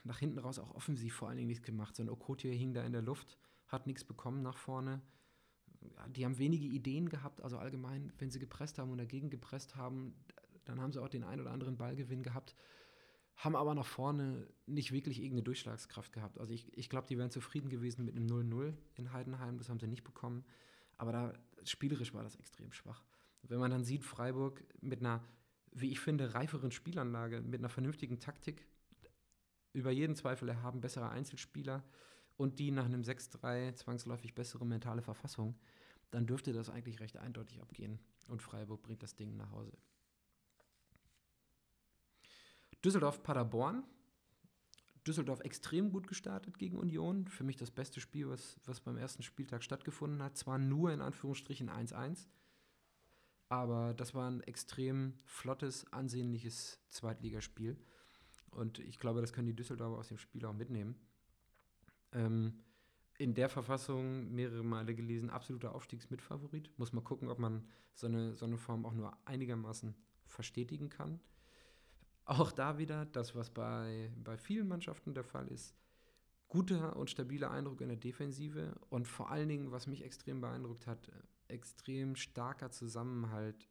nach 0.05 0.19
hinten 0.19 0.39
raus 0.39 0.59
auch 0.59 0.75
offensiv 0.75 1.15
vor 1.15 1.29
allen 1.29 1.39
Dingen 1.39 1.49
nichts 1.49 1.65
gemacht. 1.65 1.97
So 1.97 2.03
ein 2.03 2.11
Okotie 2.11 2.53
hing 2.53 2.75
da 2.75 2.83
in 2.83 2.93
der 2.93 3.03
Luft, 3.03 3.39
hat 3.69 3.87
nichts 3.87 4.05
bekommen 4.05 4.43
nach 4.43 4.59
vorne 4.59 5.01
die 6.09 6.25
haben 6.25 6.39
wenige 6.39 6.67
Ideen 6.67 7.09
gehabt, 7.09 7.43
also 7.43 7.59
allgemein, 7.59 8.13
wenn 8.19 8.31
sie 8.31 8.39
gepresst 8.39 8.79
haben 8.79 8.91
und 8.91 8.99
dagegen 8.99 9.31
gepresst 9.31 9.77
haben, 9.77 10.15
dann 10.65 10.81
haben 10.81 10.93
sie 10.93 11.03
auch 11.03 11.09
den 11.09 11.25
einen 11.25 11.41
oder 11.41 11.53
anderen 11.53 11.77
Ballgewinn 11.77 12.23
gehabt, 12.23 12.55
haben 13.37 13.57
aber 13.57 13.75
nach 13.75 13.87
vorne 13.87 14.47
nicht 14.67 14.93
wirklich 14.93 15.19
irgendeine 15.19 15.45
Durchschlagskraft 15.45 16.13
gehabt. 16.13 16.39
Also 16.39 16.53
ich, 16.53 16.77
ich 16.77 16.91
glaube, 16.91 17.07
die 17.07 17.17
wären 17.17 17.31
zufrieden 17.31 17.71
gewesen 17.71 18.05
mit 18.05 18.15
einem 18.15 18.27
0-0 18.27 18.75
in 18.97 19.13
Heidenheim, 19.13 19.57
das 19.57 19.69
haben 19.69 19.81
sie 19.81 19.87
nicht 19.87 20.05
bekommen. 20.05 20.45
Aber 20.99 21.13
da 21.13 21.33
spielerisch 21.65 22.13
war 22.13 22.23
das 22.23 22.37
extrem 22.37 22.73
schwach. 22.73 23.03
Wenn 23.43 23.59
man 23.59 23.71
dann 23.71 23.85
sieht, 23.85 24.05
Freiburg 24.05 24.63
mit 24.83 25.01
einer, 25.01 25.25
wie 25.73 25.91
ich 25.91 26.01
finde, 26.01 26.35
reiferen 26.35 26.71
Spielanlage, 26.71 27.41
mit 27.41 27.61
einer 27.61 27.71
vernünftigen 27.71 28.21
Taktik, 28.21 28.67
über 29.73 29.91
jeden 29.91 30.17
Zweifel 30.17 30.49
erhaben, 30.49 30.81
bessere 30.81 31.09
Einzelspieler, 31.09 31.85
und 32.41 32.59
die 32.59 32.71
nach 32.71 32.87
einem 32.87 33.03
6-3 33.03 33.75
zwangsläufig 33.75 34.35
bessere 34.35 34.65
mentale 34.65 35.03
Verfassung, 35.03 35.59
dann 36.11 36.27
dürfte 36.27 36.55
das 36.55 36.71
eigentlich 36.71 37.01
recht 37.01 37.19
eindeutig 37.19 37.61
abgehen 37.61 37.99
und 38.29 38.41
Freiburg 38.41 38.81
bringt 38.81 39.03
das 39.03 39.15
Ding 39.15 39.37
nach 39.37 39.51
Hause. 39.51 39.77
Düsseldorf-Paderborn. 42.83 43.85
Düsseldorf 45.07 45.41
extrem 45.41 45.93
gut 45.93 46.07
gestartet 46.07 46.59
gegen 46.59 46.79
Union. 46.79 47.27
Für 47.27 47.45
mich 47.45 47.59
das 47.59 47.71
beste 47.71 48.01
Spiel, 48.01 48.31
was, 48.31 48.59
was 48.65 48.81
beim 48.81 48.97
ersten 48.97 49.23
Spieltag 49.23 49.63
stattgefunden 49.63 50.23
hat. 50.23 50.39
Zwar 50.39 50.57
nur 50.57 50.93
in 50.93 51.03
Anführungsstrichen 51.03 51.69
1-1, 51.69 52.27
aber 53.51 53.93
das 53.93 54.15
war 54.15 54.31
ein 54.31 54.41
extrem 54.45 55.13
flottes, 55.27 55.93
ansehnliches 55.93 56.81
Zweitligaspiel. 56.89 57.77
Und 58.51 58.79
ich 58.79 58.99
glaube, 58.99 59.21
das 59.21 59.35
können 59.35 59.47
die 59.47 59.57
Düsseldorfer 59.57 59.99
aus 59.99 60.09
dem 60.09 60.17
Spiel 60.17 60.47
auch 60.47 60.55
mitnehmen. 60.55 60.99
Ähm, 62.13 62.61
in 63.19 63.35
der 63.35 63.51
Verfassung 63.51 64.33
mehrere 64.35 64.65
Male 64.65 64.95
gelesen, 64.95 65.29
absoluter 65.29 65.75
Aufstiegsmitfavorit. 65.75 66.71
Muss 66.79 66.95
man 66.95 67.05
gucken, 67.05 67.29
ob 67.29 67.39
man 67.39 67.69
so 67.93 68.07
eine, 68.07 68.35
so 68.35 68.47
eine 68.47 68.57
Form 68.57 68.87
auch 68.87 68.95
nur 68.95 69.15
einigermaßen 69.27 69.95
verstetigen 70.25 70.89
kann. 70.89 71.21
Auch 72.25 72.51
da 72.51 72.79
wieder 72.79 73.05
das, 73.05 73.35
was 73.35 73.51
bei, 73.51 74.11
bei 74.25 74.39
vielen 74.39 74.69
Mannschaften 74.69 75.13
der 75.13 75.25
Fall 75.25 75.49
ist. 75.49 75.75
Guter 76.49 76.97
und 76.97 77.11
stabiler 77.11 77.51
Eindruck 77.51 77.81
in 77.83 77.89
der 77.89 77.97
Defensive 77.97 78.75
und 78.89 79.07
vor 79.07 79.31
allen 79.31 79.49
Dingen, 79.49 79.71
was 79.71 79.87
mich 79.87 80.03
extrem 80.03 80.41
beeindruckt 80.41 80.87
hat, 80.87 81.11
extrem 81.49 82.17
starker 82.17 82.71
Zusammenhalt 82.71 83.69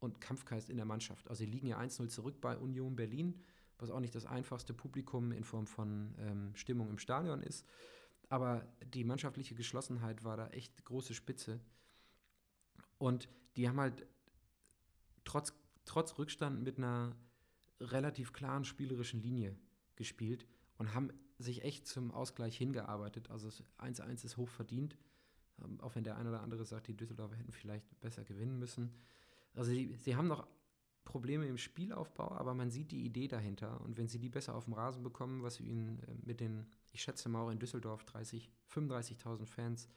und 0.00 0.20
Kampfgeist 0.20 0.70
in 0.70 0.76
der 0.76 0.86
Mannschaft. 0.86 1.28
Also, 1.28 1.44
sie 1.44 1.50
liegen 1.50 1.68
ja 1.68 1.78
1-0 1.78 2.08
zurück 2.08 2.40
bei 2.40 2.58
Union 2.58 2.96
Berlin 2.96 3.40
was 3.82 3.90
auch 3.90 4.00
nicht 4.00 4.14
das 4.14 4.26
einfachste 4.26 4.72
Publikum 4.72 5.32
in 5.32 5.44
Form 5.44 5.66
von 5.66 6.14
ähm, 6.18 6.52
Stimmung 6.54 6.88
im 6.88 6.98
Stadion 6.98 7.42
ist. 7.42 7.66
Aber 8.28 8.66
die 8.94 9.04
mannschaftliche 9.04 9.54
Geschlossenheit 9.54 10.24
war 10.24 10.36
da 10.36 10.48
echt 10.48 10.84
große 10.84 11.12
Spitze. 11.12 11.60
Und 12.96 13.28
die 13.56 13.68
haben 13.68 13.80
halt 13.80 14.06
trotz, 15.24 15.52
trotz 15.84 16.16
Rückstand 16.18 16.62
mit 16.62 16.78
einer 16.78 17.14
relativ 17.80 18.32
klaren 18.32 18.64
spielerischen 18.64 19.20
Linie 19.20 19.58
gespielt 19.96 20.46
und 20.78 20.94
haben 20.94 21.10
sich 21.38 21.64
echt 21.64 21.86
zum 21.86 22.12
Ausgleich 22.12 22.56
hingearbeitet. 22.56 23.30
Also 23.30 23.48
1-1 23.78 24.24
ist 24.24 24.36
hoch 24.36 24.48
verdient, 24.48 24.96
ähm, 25.62 25.80
auch 25.80 25.94
wenn 25.96 26.04
der 26.04 26.16
eine 26.16 26.28
oder 26.28 26.40
andere 26.40 26.64
sagt, 26.64 26.86
die 26.86 26.96
Düsseldorfer 26.96 27.36
hätten 27.36 27.52
vielleicht 27.52 28.00
besser 28.00 28.24
gewinnen 28.24 28.58
müssen. 28.58 28.94
Also 29.54 29.70
sie, 29.72 29.96
sie 29.96 30.16
haben 30.16 30.28
noch 30.28 30.46
Probleme 31.04 31.46
im 31.46 31.58
Spielaufbau, 31.58 32.32
aber 32.32 32.54
man 32.54 32.70
sieht 32.70 32.92
die 32.92 33.04
Idee 33.04 33.28
dahinter. 33.28 33.80
Und 33.80 33.96
wenn 33.96 34.08
sie 34.08 34.18
die 34.18 34.28
besser 34.28 34.54
auf 34.54 34.64
dem 34.64 34.74
Rasen 34.74 35.02
bekommen, 35.02 35.42
was 35.42 35.60
ihnen 35.60 35.98
äh, 36.00 36.14
mit 36.24 36.40
den, 36.40 36.66
ich 36.92 37.02
schätze 37.02 37.28
mal 37.28 37.42
auch 37.42 37.50
in 37.50 37.58
Düsseldorf, 37.58 38.04
30, 38.04 38.50
35.000 38.70 39.46
Fans 39.46 39.88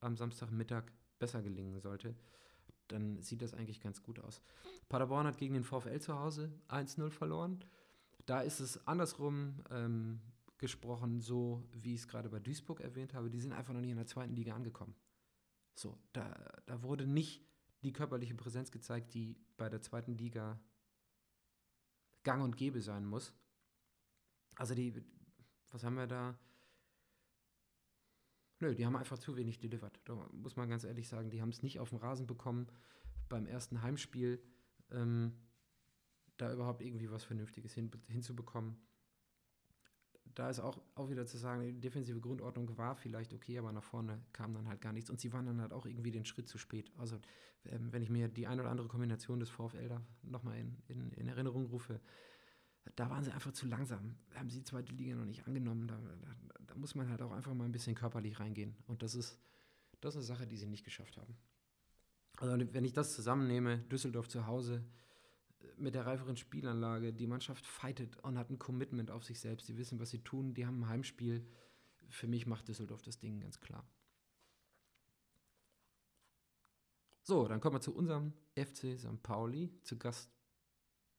am 0.00 0.16
Samstagmittag 0.16 0.84
besser 1.18 1.42
gelingen 1.42 1.80
sollte, 1.80 2.16
dann 2.88 3.22
sieht 3.22 3.42
das 3.42 3.54
eigentlich 3.54 3.80
ganz 3.80 4.02
gut 4.02 4.18
aus. 4.18 4.42
Paderborn 4.88 5.26
hat 5.26 5.38
gegen 5.38 5.54
den 5.54 5.64
VfL 5.64 6.00
zu 6.00 6.18
Hause 6.18 6.52
1-0 6.68 7.10
verloren. 7.10 7.64
Da 8.26 8.40
ist 8.40 8.60
es 8.60 8.86
andersrum 8.86 9.62
ähm, 9.70 10.20
gesprochen, 10.58 11.20
so 11.20 11.62
wie 11.72 11.94
ich 11.94 12.00
es 12.00 12.08
gerade 12.08 12.28
bei 12.28 12.38
Duisburg 12.38 12.80
erwähnt 12.80 13.14
habe. 13.14 13.30
Die 13.30 13.40
sind 13.40 13.52
einfach 13.52 13.72
noch 13.72 13.80
nicht 13.80 13.90
in 13.90 13.96
der 13.96 14.06
zweiten 14.06 14.34
Liga 14.34 14.54
angekommen. 14.54 14.94
So, 15.74 15.98
da, 16.12 16.34
da 16.66 16.82
wurde 16.82 17.06
nicht 17.06 17.42
die 17.82 17.92
körperliche 17.92 18.34
Präsenz 18.34 18.70
gezeigt, 18.70 19.14
die 19.14 19.36
bei 19.56 19.68
der 19.68 19.80
zweiten 19.80 20.16
Liga 20.16 20.60
gang 22.22 22.42
und 22.42 22.56
gäbe 22.56 22.80
sein 22.80 23.04
muss. 23.04 23.34
Also 24.56 24.74
die, 24.74 25.02
was 25.70 25.82
haben 25.82 25.96
wir 25.96 26.06
da? 26.06 26.38
Nö, 28.60 28.74
die 28.74 28.86
haben 28.86 28.96
einfach 28.96 29.18
zu 29.18 29.36
wenig 29.36 29.58
delivered. 29.58 30.00
Da 30.04 30.14
muss 30.32 30.56
man 30.56 30.68
ganz 30.68 30.84
ehrlich 30.84 31.08
sagen, 31.08 31.30
die 31.30 31.42
haben 31.42 31.48
es 31.48 31.62
nicht 31.62 31.80
auf 31.80 31.88
dem 31.88 31.98
Rasen 31.98 32.26
bekommen 32.26 32.68
beim 33.28 33.46
ersten 33.46 33.82
Heimspiel, 33.82 34.40
ähm, 34.90 35.32
da 36.36 36.52
überhaupt 36.52 36.82
irgendwie 36.82 37.10
was 37.10 37.24
Vernünftiges 37.24 37.74
hin, 37.74 37.90
hinzubekommen. 38.06 38.76
Da 40.34 40.48
ist 40.48 40.60
auch, 40.60 40.80
auch 40.94 41.10
wieder 41.10 41.26
zu 41.26 41.36
sagen, 41.36 41.62
die 41.62 41.80
defensive 41.80 42.20
Grundordnung 42.20 42.76
war 42.78 42.96
vielleicht 42.96 43.32
okay, 43.34 43.58
aber 43.58 43.72
nach 43.72 43.82
vorne 43.82 44.20
kam 44.32 44.54
dann 44.54 44.68
halt 44.68 44.80
gar 44.80 44.92
nichts. 44.92 45.10
Und 45.10 45.20
sie 45.20 45.32
waren 45.32 45.46
dann 45.46 45.60
halt 45.60 45.72
auch 45.72 45.86
irgendwie 45.86 46.10
den 46.10 46.24
Schritt 46.24 46.48
zu 46.48 46.58
spät. 46.58 46.90
Also, 46.98 47.18
ähm, 47.66 47.92
wenn 47.92 48.02
ich 48.02 48.10
mir 48.10 48.28
die 48.28 48.46
eine 48.46 48.62
oder 48.62 48.70
andere 48.70 48.88
Kombination 48.88 49.40
des 49.40 49.50
VfL 49.50 49.88
da 49.88 50.00
nochmal 50.22 50.58
in, 50.58 50.76
in, 50.88 51.10
in 51.12 51.28
Erinnerung 51.28 51.66
rufe, 51.66 52.00
da 52.96 53.10
waren 53.10 53.22
sie 53.22 53.30
einfach 53.30 53.52
zu 53.52 53.66
langsam. 53.66 54.16
Haben 54.34 54.50
sie 54.50 54.58
die 54.58 54.64
zweite 54.64 54.92
Liga 54.92 55.14
noch 55.14 55.24
nicht 55.24 55.46
angenommen. 55.46 55.86
Da, 55.86 55.96
da, 55.96 56.64
da, 56.66 56.74
muss 56.74 56.94
man 56.94 57.08
halt 57.08 57.22
auch 57.22 57.32
einfach 57.32 57.54
mal 57.54 57.64
ein 57.64 57.72
bisschen 57.72 57.94
körperlich 57.94 58.40
reingehen. 58.40 58.74
Und 58.86 59.02
das 59.02 59.14
ist, 59.14 59.38
das 60.00 60.14
ist 60.14 60.18
eine 60.18 60.24
Sache, 60.24 60.46
die 60.46 60.56
sie 60.56 60.66
nicht 60.66 60.84
geschafft 60.84 61.16
haben. 61.16 61.36
Also 62.38 62.56
wenn 62.72 62.84
ich 62.84 62.92
das 62.92 63.14
zusammennehme, 63.14 63.78
Düsseldorf 63.78 64.28
zu 64.28 64.46
Hause 64.46 64.82
mit 65.76 65.94
der 65.94 66.06
reiferen 66.06 66.36
Spielanlage, 66.36 67.12
die 67.12 67.26
Mannschaft 67.26 67.66
fightet 67.66 68.16
und 68.18 68.38
hat 68.38 68.50
ein 68.50 68.58
Commitment 68.58 69.10
auf 69.10 69.24
sich 69.24 69.40
selbst. 69.40 69.68
Die 69.68 69.76
wissen, 69.76 70.00
was 70.00 70.10
sie 70.10 70.20
tun, 70.20 70.54
die 70.54 70.66
haben 70.66 70.80
ein 70.84 70.88
Heimspiel. 70.88 71.46
Für 72.08 72.26
mich 72.26 72.46
macht 72.46 72.68
Düsseldorf 72.68 73.02
das 73.02 73.18
Ding 73.18 73.40
ganz 73.40 73.60
klar. 73.60 73.86
So, 77.22 77.46
dann 77.46 77.60
kommen 77.60 77.76
wir 77.76 77.80
zu 77.80 77.94
unserem 77.94 78.32
FC 78.56 78.98
St. 78.98 79.22
Pauli, 79.22 79.70
zu 79.82 79.96
Gast 79.96 80.30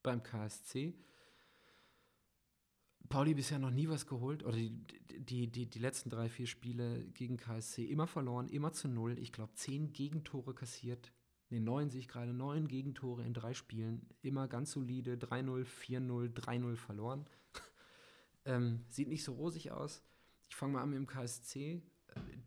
beim 0.03 0.21
KSC. 0.21 0.93
Pauli 3.10 3.34
bisher 3.34 3.60
noch 3.60 3.69
nie 3.69 3.89
was 3.89 4.06
geholt 4.06 4.43
oder 4.43 4.58
die, 4.58 4.71
die, 5.19 5.47
die, 5.51 5.69
die 5.69 5.79
letzten 5.79 6.10
drei, 6.10 6.29
vier 6.29 6.47
Spiele 6.47 7.06
gegen 7.13 7.38
KSC 7.38 7.86
immer 7.86 8.08
verloren, 8.08 8.49
immer 8.49 8.73
zu 8.73 8.88
null. 8.88 9.17
Ich 9.19 9.32
glaube, 9.32 9.53
zehn 9.53 9.93
Gegentore 9.93 10.53
kassiert. 10.53 11.13
Ne, 11.53 11.59
neun 11.59 11.91
sehe 11.91 11.99
ich 11.99 12.07
gerade, 12.07 12.33
neun 12.33 12.67
Gegentore 12.67 13.23
in 13.23 13.33
drei 13.35 13.53
Spielen. 13.53 14.07
Immer 14.23 14.47
ganz 14.47 14.71
solide, 14.71 15.17
3-0, 15.17 15.65
4-0, 15.65 16.33
3-0 16.33 16.75
verloren. 16.75 17.27
ähm, 18.45 18.83
sieht 18.89 19.07
nicht 19.07 19.23
so 19.23 19.33
rosig 19.33 19.71
aus. 19.71 20.01
Ich 20.49 20.55
fange 20.55 20.73
mal 20.73 20.81
an 20.81 20.89
mit 20.89 20.97
dem 20.97 21.05
KSC. 21.05 21.83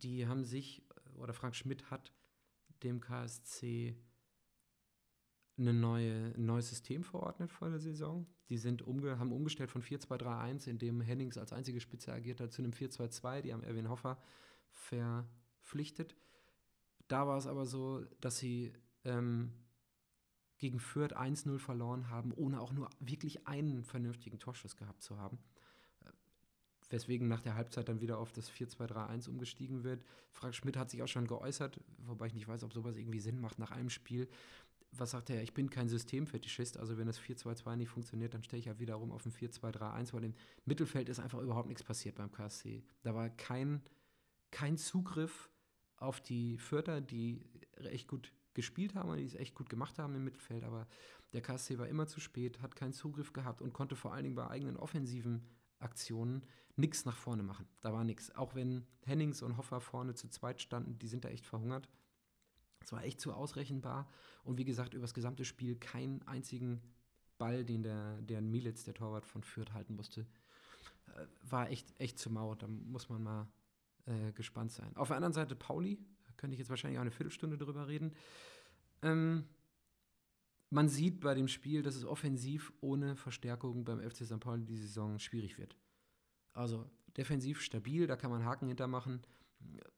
Die 0.02 0.26
haben 0.26 0.44
sich, 0.44 0.82
oder 1.14 1.32
Frank 1.32 1.54
Schmidt 1.54 1.88
hat 1.88 2.12
dem 2.82 3.00
KSC 3.00 3.96
eine 5.56 5.72
neue, 5.72 6.34
ein 6.34 6.44
neues 6.44 6.68
System 6.68 7.04
verordnet 7.04 7.52
vor 7.52 7.70
der 7.70 7.78
Saison. 7.78 8.26
Die 8.48 8.58
sind 8.58 8.82
umge 8.82 9.20
haben 9.20 9.32
umgestellt 9.32 9.70
von 9.70 9.82
4-2-3-1, 9.82 10.68
in 10.68 10.78
dem 10.78 11.00
Hennings 11.00 11.38
als 11.38 11.52
einzige 11.52 11.80
Spitze 11.80 12.12
agiert 12.12 12.40
hat, 12.40 12.52
zu 12.52 12.60
einem 12.60 12.72
4-2-2. 12.72 13.42
Die 13.42 13.52
haben 13.52 13.62
Erwin 13.62 13.88
Hoffer 13.88 14.20
verpflichtet. 14.70 16.16
Da 17.06 17.28
war 17.28 17.38
es 17.38 17.46
aber 17.46 17.66
so, 17.66 18.04
dass 18.20 18.38
sie 18.38 18.72
ähm, 19.06 19.52
gegen 20.58 20.78
Fürth 20.78 21.16
1-0 21.16 21.58
verloren 21.58 22.08
haben, 22.10 22.32
ohne 22.32 22.60
auch 22.60 22.72
nur 22.72 22.90
wirklich 23.00 23.46
einen 23.46 23.84
vernünftigen 23.84 24.38
Torschuss 24.38 24.76
gehabt 24.76 25.02
zu 25.02 25.18
haben. 25.18 25.38
Äh, 26.04 26.10
weswegen 26.90 27.28
nach 27.28 27.42
der 27.42 27.54
Halbzeit 27.54 27.88
dann 27.88 28.00
wieder 28.00 28.18
auf 28.18 28.32
das 28.32 28.50
4-2-3-1 28.50 29.28
umgestiegen 29.28 29.84
wird. 29.84 30.04
Frank 30.30 30.54
Schmidt 30.54 30.76
hat 30.76 30.90
sich 30.90 31.02
auch 31.02 31.08
schon 31.08 31.26
geäußert, 31.26 31.80
wobei 31.98 32.26
ich 32.26 32.34
nicht 32.34 32.48
weiß, 32.48 32.64
ob 32.64 32.72
sowas 32.72 32.96
irgendwie 32.96 33.20
Sinn 33.20 33.40
macht 33.40 33.58
nach 33.58 33.70
einem 33.70 33.90
Spiel 33.90 34.28
was 34.92 35.10
sagt 35.10 35.30
er? 35.30 35.42
Ich 35.42 35.54
bin 35.54 35.70
kein 35.70 35.88
Systemfetischist, 35.88 36.78
also 36.78 36.98
wenn 36.98 37.06
das 37.06 37.20
4-2-2 37.20 37.76
nicht 37.76 37.88
funktioniert, 37.88 38.34
dann 38.34 38.42
stelle 38.42 38.60
ich 38.60 38.66
ja 38.66 38.78
wiederum 38.78 39.12
auf 39.12 39.24
ein 39.26 39.32
4-2-3-1, 39.32 40.12
weil 40.12 40.24
im 40.24 40.34
Mittelfeld 40.64 41.08
ist 41.08 41.20
einfach 41.20 41.40
überhaupt 41.40 41.68
nichts 41.68 41.82
passiert 41.82 42.16
beim 42.16 42.32
KSC. 42.32 42.82
Da 43.02 43.14
war 43.14 43.28
kein, 43.30 43.82
kein 44.50 44.76
Zugriff 44.76 45.50
auf 45.96 46.20
die 46.20 46.58
Förder, 46.58 47.00
die 47.00 47.40
echt 47.76 48.08
gut 48.08 48.32
gespielt 48.56 48.96
haben 48.96 49.10
und 49.10 49.18
die 49.18 49.24
es 49.24 49.36
echt 49.36 49.54
gut 49.54 49.68
gemacht 49.68 50.00
haben 50.00 50.16
im 50.16 50.24
Mittelfeld, 50.24 50.64
aber 50.64 50.88
der 51.32 51.42
KSC 51.42 51.78
war 51.78 51.86
immer 51.86 52.08
zu 52.08 52.18
spät, 52.18 52.60
hat 52.60 52.74
keinen 52.74 52.92
Zugriff 52.92 53.32
gehabt 53.32 53.62
und 53.62 53.72
konnte 53.72 53.94
vor 53.94 54.12
allen 54.12 54.24
Dingen 54.24 54.34
bei 54.34 54.48
eigenen 54.48 54.76
offensiven 54.76 55.46
Aktionen 55.78 56.44
nichts 56.76 57.04
nach 57.04 57.16
vorne 57.16 57.42
machen. 57.42 57.68
Da 57.80 57.92
war 57.92 58.04
nichts. 58.04 58.34
Auch 58.34 58.54
wenn 58.54 58.86
Hennings 59.04 59.42
und 59.42 59.56
Hoffer 59.56 59.80
vorne 59.80 60.14
zu 60.14 60.28
zweit 60.28 60.60
standen, 60.60 60.98
die 60.98 61.08
sind 61.08 61.24
da 61.24 61.28
echt 61.28 61.46
verhungert. 61.46 61.88
Es 62.80 62.92
war 62.92 63.04
echt 63.04 63.20
zu 63.20 63.32
ausrechenbar. 63.32 64.08
Und 64.44 64.58
wie 64.58 64.64
gesagt, 64.64 64.94
über 64.94 65.02
das 65.02 65.14
gesamte 65.14 65.44
Spiel 65.44 65.76
keinen 65.76 66.22
einzigen 66.26 66.80
Ball, 67.38 67.64
den 67.64 67.82
der, 67.82 68.20
der 68.22 68.40
Militz, 68.40 68.84
der 68.84 68.94
Torwart 68.94 69.26
von 69.26 69.42
Fürth, 69.42 69.72
halten 69.72 69.94
musste. 69.94 70.26
Äh, 71.08 71.26
war 71.42 71.70
echt, 71.70 71.98
echt 72.00 72.18
zu 72.18 72.30
mau. 72.30 72.54
Da 72.54 72.66
muss 72.66 73.08
man 73.08 73.22
mal 73.22 73.48
äh, 74.06 74.32
gespannt 74.32 74.72
sein. 74.72 74.96
Auf 74.96 75.08
der 75.08 75.16
anderen 75.16 75.32
Seite 75.32 75.56
Pauli, 75.56 75.98
könnte 76.36 76.54
ich 76.54 76.58
jetzt 76.58 76.70
wahrscheinlich 76.70 76.98
auch 76.98 77.02
eine 77.02 77.10
Viertelstunde 77.10 77.58
drüber 77.58 77.88
reden. 77.88 78.12
Ähm, 79.02 79.44
man 80.70 80.88
sieht 80.88 81.20
bei 81.20 81.34
dem 81.34 81.48
Spiel, 81.48 81.82
dass 81.82 81.94
es 81.94 82.04
offensiv 82.04 82.72
ohne 82.80 83.16
Verstärkung 83.16 83.84
beim 83.84 84.00
FC 84.00 84.24
St. 84.24 84.40
Pauli 84.40 84.64
die 84.64 84.76
Saison 84.76 85.18
schwierig 85.18 85.58
wird. 85.58 85.76
Also 86.52 86.90
defensiv 87.16 87.60
stabil, 87.60 88.06
da 88.06 88.16
kann 88.16 88.30
man 88.30 88.44
Haken 88.44 88.68
hintermachen 88.68 89.22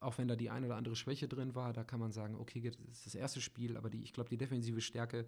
auch 0.00 0.18
wenn 0.18 0.28
da 0.28 0.36
die 0.36 0.50
eine 0.50 0.66
oder 0.66 0.76
andere 0.76 0.96
Schwäche 0.96 1.28
drin 1.28 1.54
war, 1.54 1.72
da 1.72 1.84
kann 1.84 2.00
man 2.00 2.12
sagen, 2.12 2.36
okay, 2.36 2.60
das 2.60 2.76
ist 2.76 3.06
das 3.06 3.14
erste 3.14 3.40
Spiel, 3.40 3.76
aber 3.76 3.90
die, 3.90 4.02
ich 4.02 4.12
glaube, 4.12 4.30
die 4.30 4.36
defensive 4.36 4.80
Stärke 4.80 5.26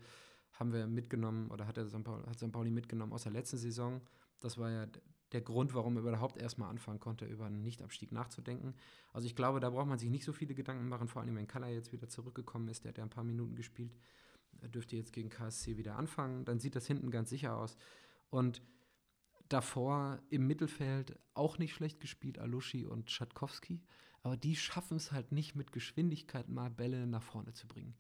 haben 0.52 0.72
wir 0.72 0.86
mitgenommen 0.86 1.50
oder 1.50 1.66
hat, 1.66 1.76
der 1.76 1.88
St. 1.88 2.02
Pauli, 2.04 2.24
hat 2.24 2.38
St. 2.38 2.52
Pauli 2.52 2.70
mitgenommen 2.70 3.12
aus 3.12 3.24
der 3.24 3.32
letzten 3.32 3.56
Saison. 3.56 4.00
Das 4.40 4.58
war 4.58 4.70
ja 4.70 4.86
der 5.32 5.40
Grund, 5.40 5.74
warum 5.74 5.96
er 5.96 6.02
überhaupt 6.02 6.36
erstmal 6.36 6.70
anfangen 6.70 7.00
konnte, 7.00 7.24
über 7.24 7.46
einen 7.46 7.62
Nichtabstieg 7.62 8.12
nachzudenken. 8.12 8.74
Also 9.12 9.26
ich 9.26 9.36
glaube, 9.36 9.60
da 9.60 9.70
braucht 9.70 9.86
man 9.86 9.98
sich 9.98 10.10
nicht 10.10 10.24
so 10.24 10.32
viele 10.32 10.54
Gedanken 10.54 10.88
machen, 10.88 11.08
vor 11.08 11.22
allem 11.22 11.36
wenn 11.36 11.46
Kalla 11.46 11.68
jetzt 11.68 11.92
wieder 11.92 12.08
zurückgekommen 12.08 12.68
ist, 12.68 12.84
der 12.84 12.90
hat 12.90 12.98
ja 12.98 13.04
ein 13.04 13.10
paar 13.10 13.24
Minuten 13.24 13.54
gespielt, 13.54 13.96
er 14.60 14.68
dürfte 14.68 14.96
jetzt 14.96 15.12
gegen 15.12 15.28
KSC 15.28 15.76
wieder 15.76 15.96
anfangen, 15.96 16.44
dann 16.44 16.58
sieht 16.58 16.74
das 16.76 16.86
hinten 16.86 17.10
ganz 17.10 17.30
sicher 17.30 17.56
aus. 17.56 17.76
Und 18.28 18.62
davor 19.48 20.20
im 20.28 20.46
Mittelfeld 20.46 21.18
auch 21.34 21.58
nicht 21.58 21.74
schlecht 21.74 22.00
gespielt, 22.00 22.38
Alushi 22.38 22.86
und 22.86 23.10
Schatkowski 23.10 23.80
aber 24.22 24.36
die 24.36 24.56
schaffen 24.56 24.96
es 24.96 25.12
halt 25.12 25.32
nicht 25.32 25.56
mit 25.56 25.72
Geschwindigkeit 25.72 26.48
mal 26.48 26.70
Bälle 26.70 27.06
nach 27.06 27.22
vorne 27.22 27.52
zu 27.52 27.66
bringen. 27.66 27.94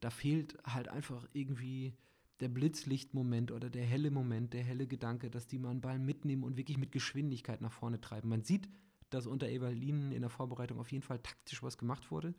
Da 0.00 0.10
fehlt 0.10 0.56
halt 0.64 0.88
einfach 0.88 1.26
irgendwie 1.32 1.94
der 2.40 2.48
Blitzlichtmoment 2.48 3.52
oder 3.52 3.70
der 3.70 3.84
helle 3.84 4.10
Moment, 4.10 4.52
der 4.54 4.62
helle 4.62 4.86
Gedanke, 4.86 5.30
dass 5.30 5.46
die 5.46 5.58
mal 5.58 5.70
einen 5.70 5.80
Ball 5.80 5.98
mitnehmen 5.98 6.44
und 6.44 6.56
wirklich 6.56 6.78
mit 6.78 6.92
Geschwindigkeit 6.92 7.60
nach 7.60 7.72
vorne 7.72 8.00
treiben. 8.00 8.28
Man 8.28 8.42
sieht, 8.42 8.68
dass 9.10 9.26
unter 9.26 9.48
Evalinen 9.48 10.12
in 10.12 10.22
der 10.22 10.30
Vorbereitung 10.30 10.78
auf 10.78 10.90
jeden 10.92 11.02
Fall 11.02 11.18
taktisch 11.18 11.62
was 11.62 11.78
gemacht 11.78 12.10
wurde. 12.10 12.34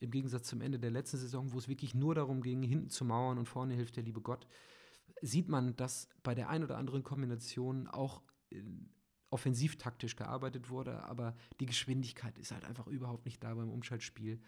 Im 0.00 0.10
Gegensatz 0.10 0.48
zum 0.48 0.60
Ende 0.60 0.78
der 0.78 0.90
letzten 0.90 1.18
Saison, 1.18 1.52
wo 1.52 1.58
es 1.58 1.68
wirklich 1.68 1.94
nur 1.94 2.14
darum 2.14 2.40
ging, 2.40 2.62
hinten 2.62 2.88
zu 2.88 3.04
mauern 3.04 3.38
und 3.38 3.46
vorne 3.46 3.74
hilft 3.74 3.96
der 3.96 4.04
liebe 4.04 4.20
Gott, 4.20 4.46
sieht 5.22 5.48
man, 5.48 5.76
dass 5.76 6.08
bei 6.22 6.34
der 6.34 6.48
ein 6.48 6.62
oder 6.62 6.78
anderen 6.78 7.02
Kombination 7.02 7.88
auch 7.88 8.22
offensivtaktisch 9.30 10.16
gearbeitet 10.16 10.70
wurde, 10.70 11.04
aber 11.04 11.36
die 11.60 11.66
Geschwindigkeit 11.66 12.38
ist 12.38 12.52
halt 12.52 12.64
einfach 12.64 12.86
überhaupt 12.86 13.26
nicht 13.26 13.42
da 13.44 13.54
beim 13.54 13.70
Umschaltspiel. 13.70 14.40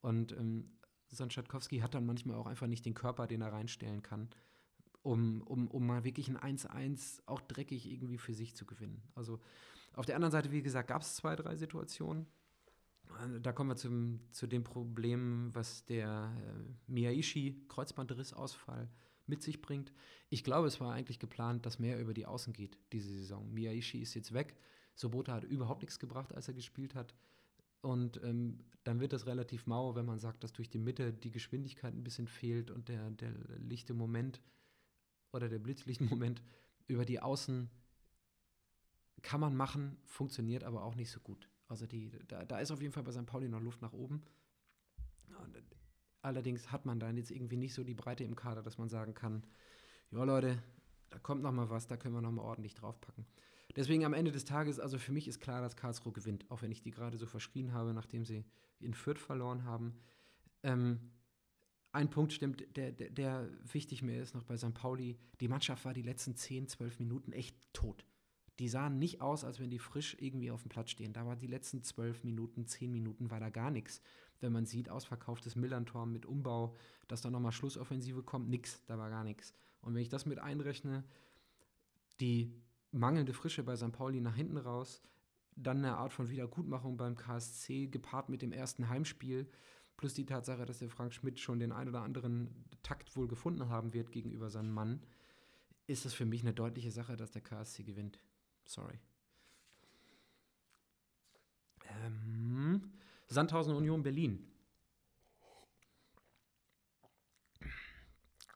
Und 0.00 0.32
ähm, 0.32 0.72
Schatkowski 1.30 1.78
hat 1.78 1.94
dann 1.94 2.06
manchmal 2.06 2.36
auch 2.36 2.46
einfach 2.46 2.66
nicht 2.66 2.84
den 2.86 2.94
Körper, 2.94 3.26
den 3.26 3.42
er 3.42 3.52
reinstellen 3.52 4.02
kann, 4.02 4.28
um, 5.02 5.42
um, 5.42 5.68
um 5.68 5.86
mal 5.86 6.04
wirklich 6.04 6.28
ein 6.28 6.58
1-1 6.58 7.22
auch 7.26 7.40
dreckig 7.40 7.90
irgendwie 7.90 8.18
für 8.18 8.34
sich 8.34 8.54
zu 8.54 8.64
gewinnen. 8.64 9.02
Also 9.14 9.40
Auf 9.94 10.06
der 10.06 10.16
anderen 10.16 10.32
Seite, 10.32 10.50
wie 10.50 10.62
gesagt, 10.62 10.88
gab 10.88 11.02
es 11.02 11.14
zwei, 11.14 11.36
drei 11.36 11.54
Situationen. 11.56 12.26
Äh, 13.20 13.40
da 13.40 13.52
kommen 13.52 13.70
wir 13.70 13.76
zum, 13.76 14.20
zu 14.32 14.46
dem 14.46 14.64
Problem, 14.64 15.54
was 15.54 15.84
der 15.84 16.32
äh, 16.36 16.90
Miyaishi-Kreuzbandrissausfall 16.92 18.88
mit 19.26 19.42
sich 19.42 19.62
bringt. 19.62 19.92
Ich 20.28 20.44
glaube, 20.44 20.66
es 20.66 20.80
war 20.80 20.92
eigentlich 20.92 21.18
geplant, 21.18 21.64
dass 21.64 21.78
mehr 21.78 21.98
über 22.00 22.12
die 22.12 22.26
Außen 22.26 22.52
geht 22.52 22.78
diese 22.92 23.08
Saison. 23.10 23.52
Miyaishi 23.52 24.00
ist 24.00 24.14
jetzt 24.14 24.34
weg. 24.34 24.56
Sobota 24.94 25.32
hat 25.34 25.44
überhaupt 25.44 25.82
nichts 25.82 25.98
gebracht, 25.98 26.34
als 26.34 26.48
er 26.48 26.54
gespielt 26.54 26.94
hat. 26.94 27.14
Und 27.84 28.18
ähm, 28.24 28.60
dann 28.84 28.98
wird 29.00 29.12
das 29.12 29.26
relativ 29.26 29.66
mau, 29.66 29.94
wenn 29.94 30.06
man 30.06 30.18
sagt, 30.18 30.42
dass 30.42 30.54
durch 30.54 30.70
die 30.70 30.78
Mitte 30.78 31.12
die 31.12 31.30
Geschwindigkeit 31.30 31.94
ein 31.94 32.02
bisschen 32.02 32.26
fehlt 32.26 32.70
und 32.70 32.88
der, 32.88 33.10
der 33.10 33.30
lichte 33.58 33.92
Moment 33.92 34.40
oder 35.32 35.50
der 35.50 35.58
Blitzlichtmoment 35.58 36.42
über 36.86 37.04
die 37.04 37.20
Außen 37.20 37.68
kann 39.20 39.40
man 39.40 39.54
machen, 39.54 39.98
funktioniert 40.06 40.64
aber 40.64 40.82
auch 40.82 40.94
nicht 40.94 41.10
so 41.10 41.20
gut. 41.20 41.50
Also 41.68 41.86
die, 41.86 42.10
da, 42.26 42.46
da 42.46 42.58
ist 42.58 42.70
auf 42.70 42.80
jeden 42.80 42.92
Fall 42.92 43.02
bei 43.02 43.12
St. 43.12 43.26
Pauli 43.26 43.48
noch 43.48 43.60
Luft 43.60 43.82
nach 43.82 43.92
oben. 43.92 44.22
Allerdings 46.22 46.72
hat 46.72 46.86
man 46.86 46.98
dann 46.98 47.18
jetzt 47.18 47.30
irgendwie 47.30 47.58
nicht 47.58 47.74
so 47.74 47.84
die 47.84 47.94
Breite 47.94 48.24
im 48.24 48.34
Kader, 48.34 48.62
dass 48.62 48.78
man 48.78 48.88
sagen 48.88 49.12
kann, 49.12 49.44
ja 50.10 50.24
Leute, 50.24 50.62
da 51.10 51.18
kommt 51.18 51.42
noch 51.42 51.52
mal 51.52 51.68
was, 51.68 51.86
da 51.86 51.98
können 51.98 52.14
wir 52.14 52.22
noch 52.22 52.32
mal 52.32 52.42
ordentlich 52.42 52.74
draufpacken. 52.74 53.26
Deswegen 53.76 54.04
am 54.04 54.14
Ende 54.14 54.30
des 54.30 54.44
Tages, 54.44 54.78
also 54.78 54.98
für 54.98 55.12
mich 55.12 55.26
ist 55.28 55.40
klar, 55.40 55.60
dass 55.60 55.76
Karlsruhe 55.76 56.12
gewinnt, 56.12 56.50
auch 56.50 56.62
wenn 56.62 56.70
ich 56.70 56.82
die 56.82 56.90
gerade 56.90 57.16
so 57.18 57.26
verschrien 57.26 57.72
habe, 57.72 57.92
nachdem 57.92 58.24
sie 58.24 58.44
in 58.80 58.94
Fürth 58.94 59.18
verloren 59.18 59.64
haben. 59.64 59.94
Ähm, 60.62 61.10
ein 61.92 62.10
Punkt 62.10 62.32
stimmt, 62.32 62.64
der, 62.76 62.92
der, 62.92 63.10
der, 63.10 63.48
wichtig 63.72 64.02
mir 64.02 64.20
ist 64.20 64.34
noch 64.34 64.44
bei 64.44 64.56
St. 64.56 64.74
Pauli, 64.74 65.16
die 65.40 65.48
Mannschaft 65.48 65.84
war 65.84 65.94
die 65.94 66.02
letzten 66.02 66.34
10, 66.34 66.68
12 66.68 66.98
Minuten 66.98 67.32
echt 67.32 67.56
tot. 67.72 68.04
Die 68.60 68.68
sahen 68.68 68.98
nicht 68.98 69.20
aus, 69.20 69.44
als 69.44 69.58
wenn 69.58 69.70
die 69.70 69.80
frisch 69.80 70.16
irgendwie 70.20 70.50
auf 70.50 70.62
dem 70.62 70.68
Platz 70.68 70.90
stehen. 70.90 71.12
Da 71.12 71.26
war 71.26 71.34
die 71.34 71.48
letzten 71.48 71.82
12 71.82 72.22
Minuten, 72.22 72.66
10 72.66 72.90
Minuten, 72.90 73.30
war 73.30 73.40
da 73.40 73.50
gar 73.50 73.70
nichts 73.70 74.00
wenn 74.44 74.52
man 74.52 74.66
sieht, 74.66 74.88
ausverkauftes 74.88 75.56
Millantor 75.56 76.06
mit 76.06 76.26
Umbau, 76.26 76.76
dass 77.08 77.22
da 77.22 77.30
nochmal 77.30 77.50
Schlussoffensive 77.50 78.22
kommt, 78.22 78.48
nix, 78.48 78.84
da 78.86 78.98
war 78.98 79.10
gar 79.10 79.24
nichts. 79.24 79.54
Und 79.80 79.94
wenn 79.94 80.02
ich 80.02 80.08
das 80.08 80.26
mit 80.26 80.38
einrechne, 80.38 81.02
die 82.20 82.52
mangelnde 82.94 83.32
Frische 83.32 83.62
bei 83.62 83.76
St. 83.76 83.92
Pauli 83.92 84.20
nach 84.20 84.36
hinten 84.36 84.56
raus, 84.56 85.02
dann 85.56 85.78
eine 85.78 85.96
Art 85.96 86.12
von 86.12 86.30
Wiedergutmachung 86.30 86.96
beim 86.96 87.16
KSC, 87.16 87.88
gepaart 87.88 88.28
mit 88.28 88.42
dem 88.42 88.52
ersten 88.52 88.88
Heimspiel, 88.88 89.48
plus 89.96 90.14
die 90.14 90.26
Tatsache, 90.26 90.64
dass 90.64 90.78
der 90.78 90.90
Frank 90.90 91.12
Schmidt 91.12 91.38
schon 91.38 91.58
den 91.58 91.72
ein 91.72 91.88
oder 91.88 92.02
anderen 92.02 92.64
Takt 92.82 93.16
wohl 93.16 93.28
gefunden 93.28 93.68
haben 93.68 93.92
wird 93.92 94.12
gegenüber 94.12 94.50
seinem 94.50 94.72
Mann, 94.72 95.02
ist 95.86 96.06
es 96.06 96.14
für 96.14 96.24
mich 96.24 96.42
eine 96.42 96.54
deutliche 96.54 96.90
Sache, 96.90 97.16
dass 97.16 97.30
der 97.30 97.42
KSC 97.42 97.82
gewinnt. 97.82 98.18
Sorry. 98.64 98.98
Ähm, 102.04 102.92
Sandhausen 103.26 103.74
Union 103.74 104.02
Berlin. 104.02 104.50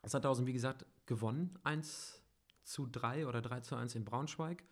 Sandhausen, 0.05 0.47
wie 0.47 0.53
gesagt, 0.53 0.87
gewonnen. 1.07 1.59
1 1.65 2.23
zu 2.69 2.87
3 2.87 3.27
oder 3.27 3.43
3 3.43 3.61
zu 3.61 3.77
1 3.77 3.95
in 3.95 4.05
Braunschweig. 4.05 4.65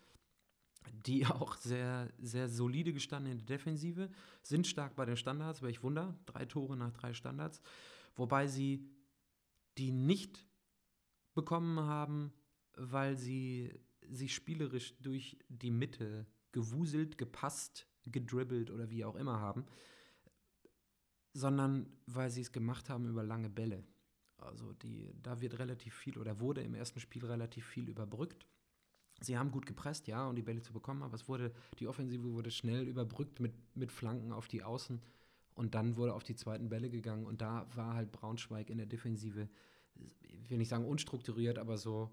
Die 1.05 1.25
auch 1.27 1.55
sehr, 1.55 2.11
sehr 2.19 2.47
solide 2.47 2.93
gestanden 2.93 3.31
in 3.31 3.37
der 3.39 3.57
Defensive, 3.57 4.09
sind 4.41 4.67
stark 4.67 4.95
bei 4.95 5.05
den 5.05 5.17
Standards, 5.17 5.61
welch 5.61 5.83
Wunder. 5.83 6.17
Drei 6.25 6.45
Tore 6.45 6.77
nach 6.77 6.93
drei 6.93 7.13
Standards. 7.13 7.61
Wobei 8.15 8.47
sie 8.47 8.89
die 9.77 9.91
nicht 9.91 10.45
bekommen 11.33 11.79
haben, 11.79 12.33
weil 12.73 13.15
sie 13.17 13.73
sich 14.09 14.33
spielerisch 14.33 14.95
durch 14.99 15.37
die 15.49 15.71
Mitte 15.71 16.25
gewuselt, 16.51 17.17
gepasst, 17.17 17.87
gedribbelt 18.05 18.71
oder 18.71 18.89
wie 18.89 19.05
auch 19.05 19.15
immer 19.15 19.39
haben 19.39 19.65
sondern 21.37 21.85
weil 22.07 22.31
sie 22.31 22.41
es 22.41 22.51
gemacht 22.51 22.89
haben 22.89 23.07
über 23.07 23.23
lange 23.23 23.49
Bälle. 23.49 23.83
Also 24.37 24.73
die, 24.73 25.13
da 25.23 25.41
wird 25.41 25.59
relativ 25.59 25.95
viel 25.95 26.17
oder 26.17 26.39
wurde 26.39 26.61
im 26.61 26.75
ersten 26.75 26.99
Spiel 26.99 27.25
relativ 27.25 27.65
viel 27.65 27.89
überbrückt. 27.89 28.45
Sie 29.19 29.37
haben 29.37 29.51
gut 29.51 29.65
gepresst, 29.65 30.07
ja, 30.07 30.27
um 30.27 30.35
die 30.35 30.43
Bälle 30.43 30.61
zu 30.61 30.73
bekommen, 30.73 31.01
aber 31.01 31.15
es 31.15 31.27
wurde, 31.27 31.51
die 31.79 31.87
Offensive 31.87 32.31
wurde 32.33 32.51
schnell 32.51 32.87
überbrückt 32.87 33.39
mit, 33.39 33.53
mit 33.75 33.91
Flanken 33.91 34.31
auf 34.31 34.47
die 34.47 34.63
Außen 34.63 35.01
und 35.55 35.73
dann 35.73 35.95
wurde 35.95 36.13
auf 36.13 36.23
die 36.23 36.35
zweiten 36.35 36.69
Bälle 36.69 36.91
gegangen 36.91 37.25
und 37.25 37.41
da 37.41 37.67
war 37.75 37.95
halt 37.95 38.11
Braunschweig 38.11 38.69
in 38.69 38.77
der 38.77 38.85
Defensive, 38.85 39.49
ich 40.21 40.49
will 40.51 40.59
nicht 40.59 40.69
sagen 40.69 40.85
unstrukturiert, 40.85 41.57
aber 41.57 41.79
so, 41.79 42.11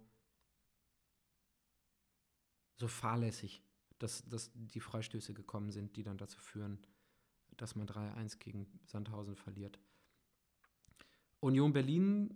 so 2.76 2.88
fahrlässig, 2.88 3.62
dass, 3.98 4.24
dass 4.26 4.50
die 4.54 4.80
Freistöße 4.80 5.34
gekommen 5.34 5.72
sind, 5.72 5.96
die 5.96 6.02
dann 6.02 6.16
dazu 6.16 6.40
führen, 6.40 6.78
dass 7.58 7.76
man 7.76 7.86
3-1 7.86 8.38
gegen 8.38 8.66
Sandhausen 8.86 9.36
verliert. 9.36 9.78
Union 11.44 11.74
Berlin, 11.74 12.34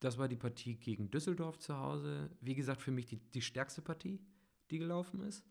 das 0.00 0.18
war 0.18 0.26
die 0.26 0.36
Partie 0.36 0.74
gegen 0.74 1.08
Düsseldorf 1.08 1.58
zu 1.58 1.76
Hause. 1.76 2.30
Wie 2.40 2.56
gesagt, 2.56 2.82
für 2.82 2.90
mich 2.90 3.06
die, 3.06 3.16
die 3.16 3.42
stärkste 3.42 3.80
Partie, 3.80 4.20
die 4.70 4.78
gelaufen 4.78 5.20
ist. 5.20 5.44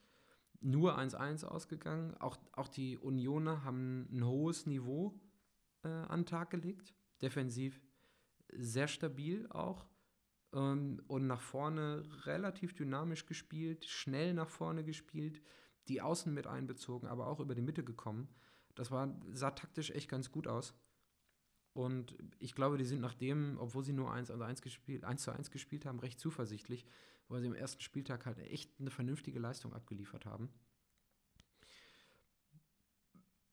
Nur 0.60 1.00
1-1 1.00 1.46
ausgegangen. 1.46 2.16
Auch, 2.16 2.38
auch 2.52 2.68
die 2.68 2.98
Unioner 2.98 3.64
haben 3.64 4.10
ein 4.12 4.26
hohes 4.26 4.66
Niveau 4.66 5.18
äh, 5.84 5.88
an 5.88 6.22
den 6.22 6.26
Tag 6.26 6.50
gelegt. 6.50 6.94
Defensiv 7.22 7.82
sehr 8.52 8.90
stabil 8.90 9.48
auch. 9.50 9.88
Ähm, 10.54 11.02
und 11.08 11.26
nach 11.26 11.42
vorne 11.42 12.04
relativ 12.26 12.74
dynamisch 12.74 13.26
gespielt, 13.28 13.86
schnell 13.86 14.34
nach 14.34 14.50
vorne 14.50 14.84
gespielt, 14.84 15.42
die 15.88 16.02
Außen 16.02 16.34
mit 16.34 16.48
einbezogen, 16.48 17.08
aber 17.08 17.28
auch 17.28 17.40
über 17.40 17.56
die 17.56 17.62
Mitte 17.62 17.86
gekommen. 17.86 18.28
Das 18.76 18.92
war, 18.92 19.18
sah 19.32 19.52
taktisch 19.52 19.92
echt 19.92 20.10
ganz 20.10 20.32
gut 20.32 20.48
aus. 20.48 20.74
Und 21.78 22.18
ich 22.40 22.56
glaube, 22.56 22.80
die 22.80 22.86
sind 22.86 23.02
nachdem, 23.02 23.60
obwohl 23.60 23.84
sie 23.84 23.94
nur 23.94 24.12
1, 24.12 24.32
1, 24.32 24.64
gespielt, 24.64 25.04
1 25.04 25.22
zu 25.22 25.32
1 25.32 25.52
gespielt 25.52 25.86
haben, 25.86 26.00
recht 26.00 26.20
zuversichtlich, 26.20 26.88
weil 27.28 27.40
sie 27.40 27.46
im 27.46 27.54
ersten 27.54 27.82
Spieltag 27.82 28.26
halt 28.26 28.40
echt 28.40 28.72
eine 28.80 28.90
vernünftige 28.90 29.38
Leistung 29.38 29.74
abgeliefert 29.74 30.26
haben. 30.26 30.50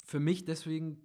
Für 0.06 0.20
mich 0.20 0.46
deswegen 0.46 1.02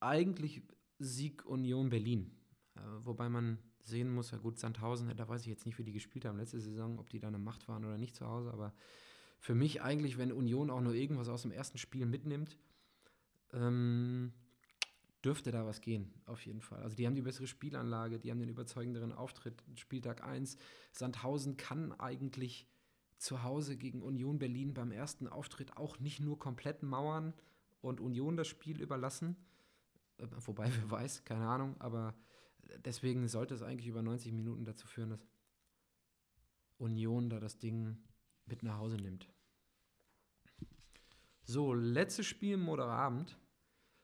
eigentlich 0.00 0.64
Sieg 0.98 1.46
Union 1.46 1.90
Berlin. 1.90 2.36
Äh, 2.74 2.80
wobei 3.04 3.28
man 3.28 3.58
sehen 3.78 4.12
muss, 4.12 4.32
ja 4.32 4.38
gut, 4.38 4.58
Sandhausen, 4.58 5.16
da 5.16 5.28
weiß 5.28 5.42
ich 5.42 5.46
jetzt 5.46 5.64
nicht, 5.64 5.78
wie 5.78 5.84
die 5.84 5.92
gespielt 5.92 6.24
haben 6.24 6.38
letzte 6.38 6.58
Saison, 6.58 6.98
ob 6.98 7.08
die 7.08 7.20
da 7.20 7.28
eine 7.28 7.38
Macht 7.38 7.68
waren 7.68 7.84
oder 7.84 7.98
nicht 7.98 8.16
zu 8.16 8.26
Hause, 8.26 8.52
aber 8.52 8.74
für 9.38 9.54
mich 9.54 9.80
eigentlich, 9.80 10.18
wenn 10.18 10.32
Union 10.32 10.70
auch 10.70 10.80
nur 10.80 10.94
irgendwas 10.94 11.28
aus 11.28 11.42
dem 11.42 11.52
ersten 11.52 11.78
Spiel 11.78 12.04
mitnimmt, 12.04 12.58
ähm, 13.52 14.32
dürfte 15.24 15.50
da 15.50 15.66
was 15.66 15.80
gehen, 15.80 16.12
auf 16.26 16.44
jeden 16.46 16.60
Fall. 16.60 16.82
Also 16.82 16.96
die 16.96 17.06
haben 17.06 17.14
die 17.14 17.22
bessere 17.22 17.46
Spielanlage, 17.46 18.18
die 18.18 18.30
haben 18.30 18.38
den 18.38 18.48
überzeugenderen 18.48 19.12
Auftritt. 19.12 19.62
Spieltag 19.74 20.22
1. 20.22 20.56
Sandhausen 20.92 21.56
kann 21.56 21.92
eigentlich 21.92 22.68
zu 23.16 23.42
Hause 23.42 23.76
gegen 23.76 24.02
Union 24.02 24.38
Berlin 24.38 24.74
beim 24.74 24.92
ersten 24.92 25.26
Auftritt 25.26 25.76
auch 25.76 25.98
nicht 25.98 26.20
nur 26.20 26.38
komplett 26.38 26.82
mauern 26.82 27.34
und 27.80 28.00
Union 28.00 28.36
das 28.36 28.46
Spiel 28.46 28.80
überlassen. 28.80 29.36
Äh, 30.18 30.26
wobei, 30.46 30.70
wer 30.76 30.90
weiß, 30.90 31.24
keine 31.24 31.48
Ahnung, 31.48 31.76
aber 31.80 32.14
deswegen 32.84 33.26
sollte 33.28 33.54
es 33.54 33.62
eigentlich 33.62 33.88
über 33.88 34.02
90 34.02 34.32
Minuten 34.32 34.64
dazu 34.64 34.86
führen, 34.86 35.10
dass 35.10 35.26
Union 36.76 37.28
da 37.28 37.40
das 37.40 37.58
Ding 37.58 37.98
mit 38.46 38.62
nach 38.62 38.78
Hause 38.78 38.96
nimmt. 38.96 39.28
So, 41.42 41.74
letztes 41.74 42.26
Spiel 42.26 42.54
im 42.54 42.60
Moderabend. 42.60 43.36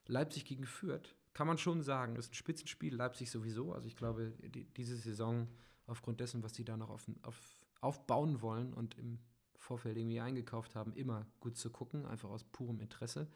Leipzig 0.06 0.44
gegen 0.44 0.64
Fürth. 0.64 1.14
Kann 1.32 1.46
man 1.46 1.58
schon 1.58 1.82
sagen, 1.82 2.16
ist 2.16 2.30
ein 2.30 2.34
Spitzenspiel. 2.34 2.94
Leipzig 2.94 3.30
sowieso. 3.30 3.72
Also 3.72 3.88
ich 3.88 3.96
glaube, 3.96 4.32
die, 4.42 4.64
diese 4.74 4.96
Saison, 4.96 5.48
aufgrund 5.86 6.20
dessen, 6.20 6.42
was 6.42 6.54
sie 6.54 6.64
da 6.64 6.76
noch 6.76 6.90
auf, 6.90 7.06
auf, 7.22 7.66
aufbauen 7.80 8.40
wollen 8.40 8.72
und 8.72 8.96
im 8.98 9.18
Vorfeld 9.58 9.96
irgendwie 9.96 10.20
eingekauft 10.20 10.74
haben, 10.74 10.92
immer 10.92 11.26
gut 11.40 11.56
zu 11.56 11.70
gucken, 11.70 12.06
einfach 12.06 12.28
aus 12.30 12.44
purem 12.44 12.80
Interesse. 12.80 13.28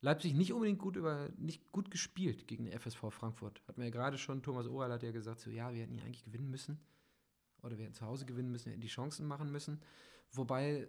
Leipzig 0.00 0.34
nicht 0.34 0.52
unbedingt 0.52 0.80
gut 0.80 0.96
über, 0.96 1.30
nicht 1.36 1.70
gut 1.70 1.90
gespielt 1.90 2.48
gegen 2.48 2.64
den 2.64 2.78
FSV 2.78 3.10
Frankfurt. 3.10 3.62
Hat 3.68 3.78
mir 3.78 3.84
ja 3.84 3.90
gerade 3.90 4.18
schon, 4.18 4.42
Thomas 4.42 4.66
Oral 4.66 4.92
hat 4.92 5.02
ja 5.02 5.12
gesagt, 5.12 5.40
so 5.40 5.50
ja, 5.50 5.72
wir 5.72 5.82
hätten 5.82 5.94
hier 5.94 6.04
eigentlich 6.04 6.24
gewinnen 6.24 6.50
müssen. 6.50 6.80
Oder 7.62 7.78
wir 7.78 7.84
hätten 7.84 7.94
zu 7.94 8.06
Hause 8.06 8.26
gewinnen 8.26 8.50
müssen, 8.50 8.66
wir 8.66 8.72
hätten 8.72 8.80
die 8.80 8.88
Chancen 8.88 9.26
machen 9.26 9.50
müssen. 9.52 9.80
Wobei 10.32 10.88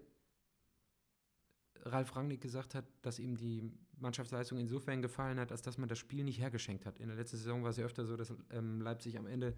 Ralf 1.84 2.16
Rangnick 2.16 2.42
gesagt 2.42 2.76
hat, 2.76 2.86
dass 3.02 3.20
ihm 3.20 3.38
die 3.38 3.72
Mannschaftsleistung 4.00 4.58
insofern 4.60 5.02
gefallen 5.02 5.40
hat, 5.40 5.52
als 5.52 5.62
dass 5.62 5.78
man 5.78 5.90
das 5.90 6.00
Spiel 6.00 6.24
nicht 6.24 6.40
hergeschenkt 6.40 6.86
hat. 6.86 7.00
In 7.00 7.08
der 7.08 7.18
letzten 7.18 7.38
Saison 7.38 7.64
war 7.64 7.70
es 7.70 7.78
ja 7.78 7.86
öfter 7.86 8.06
so, 8.06 8.16
dass 8.16 8.34
ähm, 8.52 8.82
Leipzig 8.82 9.18
am 9.18 9.28
Ende 9.28 9.56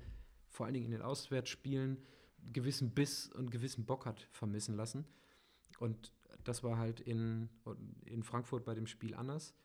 vor 0.49 0.65
allen 0.65 0.73
Dingen 0.73 0.85
in 0.85 0.91
den 0.91 1.01
Auswärtsspielen 1.01 1.97
gewissen 2.53 2.91
Biss 2.91 3.29
und 3.33 3.51
gewissen 3.51 3.85
Bock 3.85 4.05
hat 4.05 4.27
vermissen 4.31 4.75
lassen. 4.75 5.05
Und 5.79 6.11
das 6.43 6.63
war 6.63 6.77
halt 6.77 6.99
in, 6.99 7.49
in 8.05 8.23
Frankfurt 8.23 8.65
bei 8.65 8.75
dem 8.75 8.87
Spiel 8.87 9.15
anders. 9.15 9.55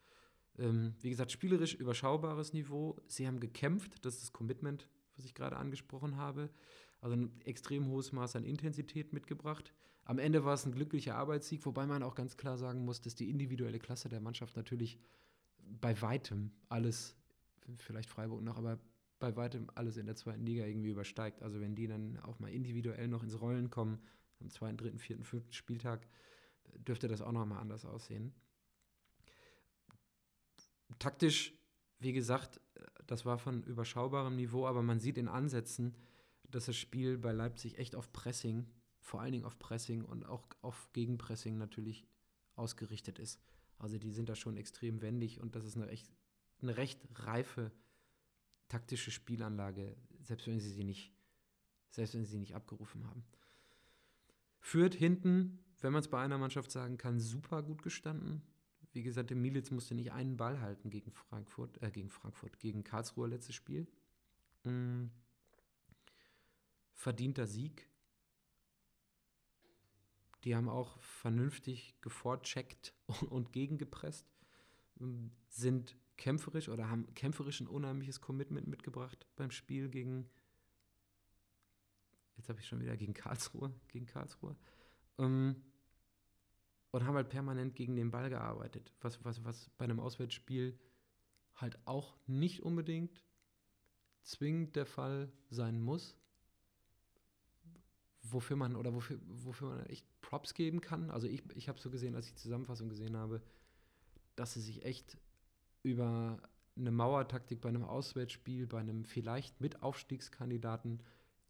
Ähm, 0.59 0.95
wie 1.01 1.11
gesagt, 1.11 1.31
spielerisch 1.31 1.75
überschaubares 1.75 2.53
Niveau. 2.53 2.97
Sie 3.07 3.27
haben 3.27 3.41
gekämpft, 3.41 4.05
das 4.05 4.15
ist 4.15 4.23
das 4.23 4.33
Commitment, 4.33 4.89
was 5.17 5.25
ich 5.25 5.35
gerade 5.35 5.57
angesprochen 5.57 6.17
habe. 6.17 6.51
Also 7.01 7.17
ein 7.17 7.41
extrem 7.45 7.87
hohes 7.87 8.13
Maß 8.13 8.37
an 8.37 8.45
Intensität 8.45 9.13
mitgebracht. 9.13 9.73
Am 10.11 10.19
Ende 10.19 10.45
war 10.45 10.55
es 10.55 10.67
ein 10.67 10.73
glücklicher 10.73 11.15
Arbeitssieg, 11.15 11.65
wobei 11.65 11.87
man 11.87 12.03
auch 12.03 12.17
ganz 12.17 12.37
klar 12.37 12.59
sagen 12.59 12.85
muss, 12.85 13.01
dass 13.01 13.15
die 13.15 13.31
individuelle 13.31 13.79
Klasse 13.79 14.09
der 14.09 14.19
Mannschaft 14.21 14.57
natürlich 14.57 14.99
bei 15.81 16.03
weitem 16.03 16.51
alles, 16.69 17.15
vielleicht 17.77 18.11
Freiburg 18.11 18.43
noch, 18.43 18.57
aber 18.59 18.81
bei 19.21 19.37
weitem 19.37 19.71
alles 19.77 19.97
in 19.99 20.07
der 20.07 20.17
zweiten 20.17 20.45
Liga 20.45 20.65
irgendwie 20.65 20.89
übersteigt. 20.89 21.45
Also 21.45 21.61
wenn 21.61 21.77
die 21.77 21.87
dann 21.87 22.19
auch 22.25 22.41
mal 22.41 22.51
individuell 22.51 23.07
noch 23.07 23.23
ins 23.23 23.41
Rollen 23.41 23.71
kommen, 23.71 24.01
am 24.41 24.51
zweiten, 24.51 24.79
dritten, 24.79 24.99
vierten, 24.99 25.23
fünften 25.23 25.53
Spieltag, 25.53 26.09
dürfte 26.75 27.07
das 27.07 27.23
auch 27.23 27.31
noch 27.31 27.47
mal 27.47 27.61
anders 27.61 27.85
aussehen. 27.85 28.35
Taktisch, 30.99 31.55
wie 32.01 32.13
gesagt, 32.13 32.61
das 33.07 33.25
war 33.25 33.39
von 33.39 33.63
überschaubarem 33.63 34.35
Niveau, 34.35 34.67
aber 34.67 34.83
man 34.83 34.99
sieht 34.99 35.19
in 35.19 35.29
Ansätzen, 35.29 35.95
dass 36.51 36.67
das 36.67 36.77
Spiel 36.77 37.17
bei 37.17 37.31
Leipzig 37.31 37.79
echt 37.79 37.95
auf 37.95 38.11
Pressing, 38.11 38.67
vor 39.11 39.21
allen 39.21 39.33
Dingen 39.33 39.45
auf 39.45 39.59
Pressing 39.59 40.05
und 40.05 40.25
auch 40.25 40.47
auf 40.63 40.89
Gegenpressing 40.93 41.59
natürlich 41.59 42.07
ausgerichtet 42.55 43.19
ist. 43.19 43.41
Also 43.77 43.99
die 43.99 44.13
sind 44.13 44.29
da 44.29 44.37
schon 44.37 44.57
extrem 44.57 45.03
wendig 45.03 45.41
und 45.41 45.57
das 45.57 45.65
ist 45.65 45.77
eine, 45.77 45.89
echt, 45.89 46.09
eine 46.63 46.77
recht 46.77 47.01
reife 47.15 47.73
taktische 48.69 49.11
Spielanlage, 49.11 49.97
selbst 50.23 50.47
wenn 50.47 50.61
sie 50.61 50.71
sie 50.71 50.85
nicht, 50.85 51.13
selbst 51.91 52.15
wenn 52.15 52.25
sie 52.25 52.31
sie 52.31 52.39
nicht 52.39 52.55
abgerufen 52.55 53.05
haben. 53.09 53.25
Führt 54.61 54.95
hinten, 54.95 55.59
wenn 55.81 55.93
man 55.93 56.03
es 56.03 56.09
bei 56.09 56.21
einer 56.21 56.39
Mannschaft 56.39 56.71
sagen 56.71 56.97
kann, 56.97 57.19
super 57.19 57.65
gut 57.65 57.83
gestanden. 57.83 58.43
Wie 58.93 59.03
gesagt, 59.03 59.31
der 59.31 59.37
Militz 59.37 59.73
musste 59.73 59.97
nicht 59.97 60.13
einen 60.13 60.37
Ball 60.37 60.61
halten 60.61 60.89
gegen 60.89 61.11
Frankfurt, 61.11 61.83
äh, 61.83 61.91
gegen 61.91 62.11
Frankfurt, 62.11 62.61
gegen 62.61 62.85
Karlsruhe 62.85 63.27
letztes 63.27 63.57
Spiel. 63.57 63.89
Mhm. 64.63 65.11
Verdienter 66.93 67.49
Sieg. 67.49 67.90
Die 70.45 70.57
haben 70.57 70.69
auch 70.69 71.01
vernünftig 71.01 71.97
gevorcheckt 72.01 72.95
und, 73.07 73.23
und 73.31 73.53
gegengepresst. 73.53 74.27
Ähm, 75.01 75.33
sind 75.49 75.97
kämpferisch 76.17 76.69
oder 76.69 76.89
haben 76.89 77.13
kämpferisch 77.15 77.61
ein 77.61 77.67
unheimliches 77.67 78.21
Commitment 78.21 78.67
mitgebracht 78.67 79.27
beim 79.37 79.51
Spiel 79.51 79.89
gegen. 79.89 80.29
Jetzt 82.37 82.49
habe 82.49 82.61
ich 82.61 82.67
schon 82.67 82.81
wieder 82.81 82.97
gegen 82.97 83.15
Karlsruhe, 83.15 83.73
gegen 83.89 84.07
Karlsruhe. 84.07 84.57
Ähm, 85.19 85.57
und 86.91 87.05
haben 87.05 87.15
halt 87.15 87.29
permanent 87.29 87.77
gegen 87.77 87.97
den 87.97 88.11
Ball 88.11 88.31
gearbeitet, 88.31 88.93
was, 89.01 89.25
was, 89.25 89.45
was 89.45 89.71
bei 89.79 89.85
einem 89.85 90.01
Auswärtsspiel 90.01 90.79
halt 91.55 91.79
auch 91.87 92.17
nicht 92.27 92.63
unbedingt 92.63 93.23
zwingend 94.23 94.77
der 94.77 94.87
Fall 94.87 95.33
sein 95.51 95.81
muss. 95.81 96.17
Wofür 98.23 98.57
man 98.57 98.77
oder 98.77 98.93
wofür, 98.93 99.19
wofür 99.27 99.71
man 99.71 99.87
echt 99.87 100.07
Props 100.31 100.55
geben 100.55 100.81
kann. 100.81 101.11
Also 101.11 101.27
ich, 101.27 101.43
ich 101.57 101.69
habe 101.69 101.81
so 101.81 101.91
gesehen, 101.91 102.15
als 102.15 102.27
ich 102.27 102.35
die 102.35 102.43
Zusammenfassung 102.43 102.89
gesehen 102.89 103.17
habe, 103.17 103.43
dass 104.37 104.55
sie 104.55 104.61
sich 104.61 104.85
echt 104.85 105.19
über 105.83 106.41
eine 106.77 106.93
Mauertaktik 106.93 107.61
bei 107.61 107.69
einem 107.69 107.83
Auswärtsspiel, 107.83 108.69
bei 108.69 108.79
einem 108.79 109.05
vielleicht 109.05 109.61
mit 109.61 109.83
Aufstiegskandidaten 109.83 111.03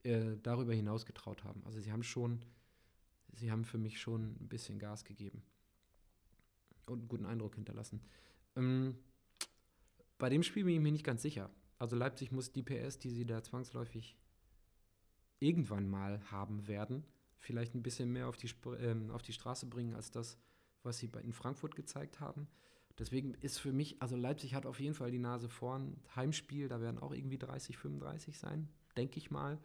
äh, 0.03 0.37
darüber 0.43 0.73
hinaus 0.73 1.05
getraut 1.05 1.45
haben. 1.45 1.63
Also 1.67 1.79
sie 1.79 1.93
haben 1.93 2.03
schon 2.03 2.43
sie 3.35 3.51
haben 3.51 3.65
für 3.65 3.79
mich 3.79 4.01
schon 4.01 4.37
ein 4.41 4.49
bisschen 4.49 4.79
Gas 4.79 5.05
gegeben 5.05 5.43
und 6.87 7.01
einen 7.01 7.09
guten 7.09 7.27
Eindruck 7.27 7.55
hinterlassen. 7.55 8.01
Ähm, 8.57 8.97
bei 10.19 10.31
dem 10.31 10.43
Spiel 10.43 10.65
bin 10.65 10.75
ich 10.75 10.81
mir 10.81 10.93
nicht 10.93 11.05
ganz 11.05 11.23
sicher. 11.23 11.51
Also 11.79 11.97
Leipzig 11.97 12.33
muss 12.33 12.53
die 12.53 12.63
PS, 12.63 12.99
die 12.99 13.11
sie 13.11 13.27
da 13.27 13.43
zwangsläufig 13.43 14.17
irgendwann 15.39 15.89
mal 15.89 16.21
haben 16.31 16.67
werden, 16.67 17.05
vielleicht 17.41 17.75
ein 17.75 17.83
bisschen 17.83 18.13
mehr 18.13 18.29
auf 18.29 18.37
die, 18.37 18.47
Sp 18.47 18.77
ähm, 18.79 19.11
auf 19.11 19.23
die 19.23 19.33
Straße 19.33 19.67
bringen 19.67 19.95
als 19.95 20.11
das, 20.11 20.39
was 20.83 20.99
sie 20.99 21.11
in 21.23 21.33
Frankfurt 21.33 21.75
gezeigt 21.75 22.21
haben. 22.21 22.47
Deswegen 22.99 23.35
ist 23.35 23.59
für 23.59 23.73
mich, 23.73 24.01
also 24.03 24.15
Leipzig 24.17 24.55
hat 24.55 24.67
auf 24.67 24.79
jeden 24.79 24.95
Fall 24.95 25.11
die 25.11 25.19
Nase 25.19 25.49
vorn. 25.49 25.97
Heimspiel, 26.15 26.69
da 26.69 26.81
werden 26.81 26.99
auch 26.99 27.13
irgendwie 27.13 27.39
30, 27.39 27.79
35 27.79 28.39
sein, 28.39 28.69
denke 28.97 29.19
ich 29.19 29.31
mal. 29.31 29.59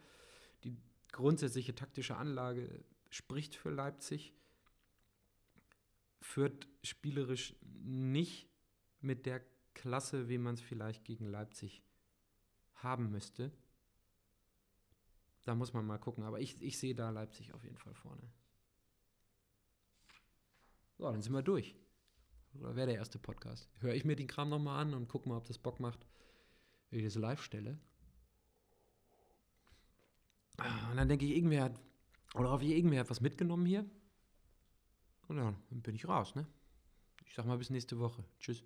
Die 0.64 0.78
grundsätzliche 1.12 1.76
taktische 1.76 2.16
Anlage 2.16 2.84
spricht 3.10 3.56
für 3.56 3.70
Leipzig, 3.70 4.34
führt 6.22 6.68
spielerisch 6.84 7.56
nicht 7.62 8.48
mit 9.02 9.26
der 9.26 9.42
Klasse, 9.74 10.30
wie 10.30 10.38
man 10.38 10.56
es 10.56 10.62
vielleicht 10.62 11.04
gegen 11.04 11.26
Leipzig 11.26 11.84
haben 12.76 13.12
müsste. 13.12 13.52
Da 15.46 15.56
muss 15.56 15.74
man 15.74 15.86
mal 15.86 16.00
gucken, 16.00 16.24
aber 16.24 16.40
ich, 16.40 16.62
ich 16.62 16.78
sehe 16.78 16.96
da 16.96 17.10
Leipzig 17.12 17.54
auf 17.54 17.64
jeden 17.64 17.78
Fall 17.78 17.94
vorne. 17.94 18.22
So, 20.98 21.06
dann 21.12 21.22
sind 21.22 21.34
wir 21.34 21.44
durch. 21.44 21.76
Oder 22.60 22.76
wäre 22.76 22.88
der 22.88 22.96
erste 22.96 23.20
Podcast. 23.20 23.70
Höre 23.80 23.94
ich 23.94 24.06
mir 24.06 24.16
den 24.16 24.28
Kram 24.28 24.50
nochmal 24.50 24.82
an 24.82 24.94
und 24.94 25.08
gucke 25.08 25.30
mal, 25.30 25.38
ob 25.38 25.46
das 25.46 25.58
Bock 25.58 25.80
macht, 25.80 26.06
wie 26.90 26.98
ich 26.98 27.04
das 27.04 27.16
live 27.16 27.42
stelle. 27.42 27.78
Und 30.90 30.98
dann 30.98 31.10
denke 31.10 31.26
ich, 31.26 31.36
irgendwer 31.36 31.66
hat 31.66 31.80
oder 32.34 32.52
auf 32.52 32.62
irgendwer 32.62 33.02
hat 33.02 33.10
was 33.10 33.22
mitgenommen 33.22 33.66
hier. 33.66 33.86
Und 35.28 35.38
dann 35.38 35.56
bin 35.70 35.96
ich 35.96 36.08
raus, 36.08 36.36
ne? 36.36 36.48
Ich 37.26 37.34
sag 37.34 37.46
mal 37.46 37.58
bis 37.58 37.70
nächste 37.70 38.00
Woche. 38.00 38.24
Tschüss. 38.40 38.64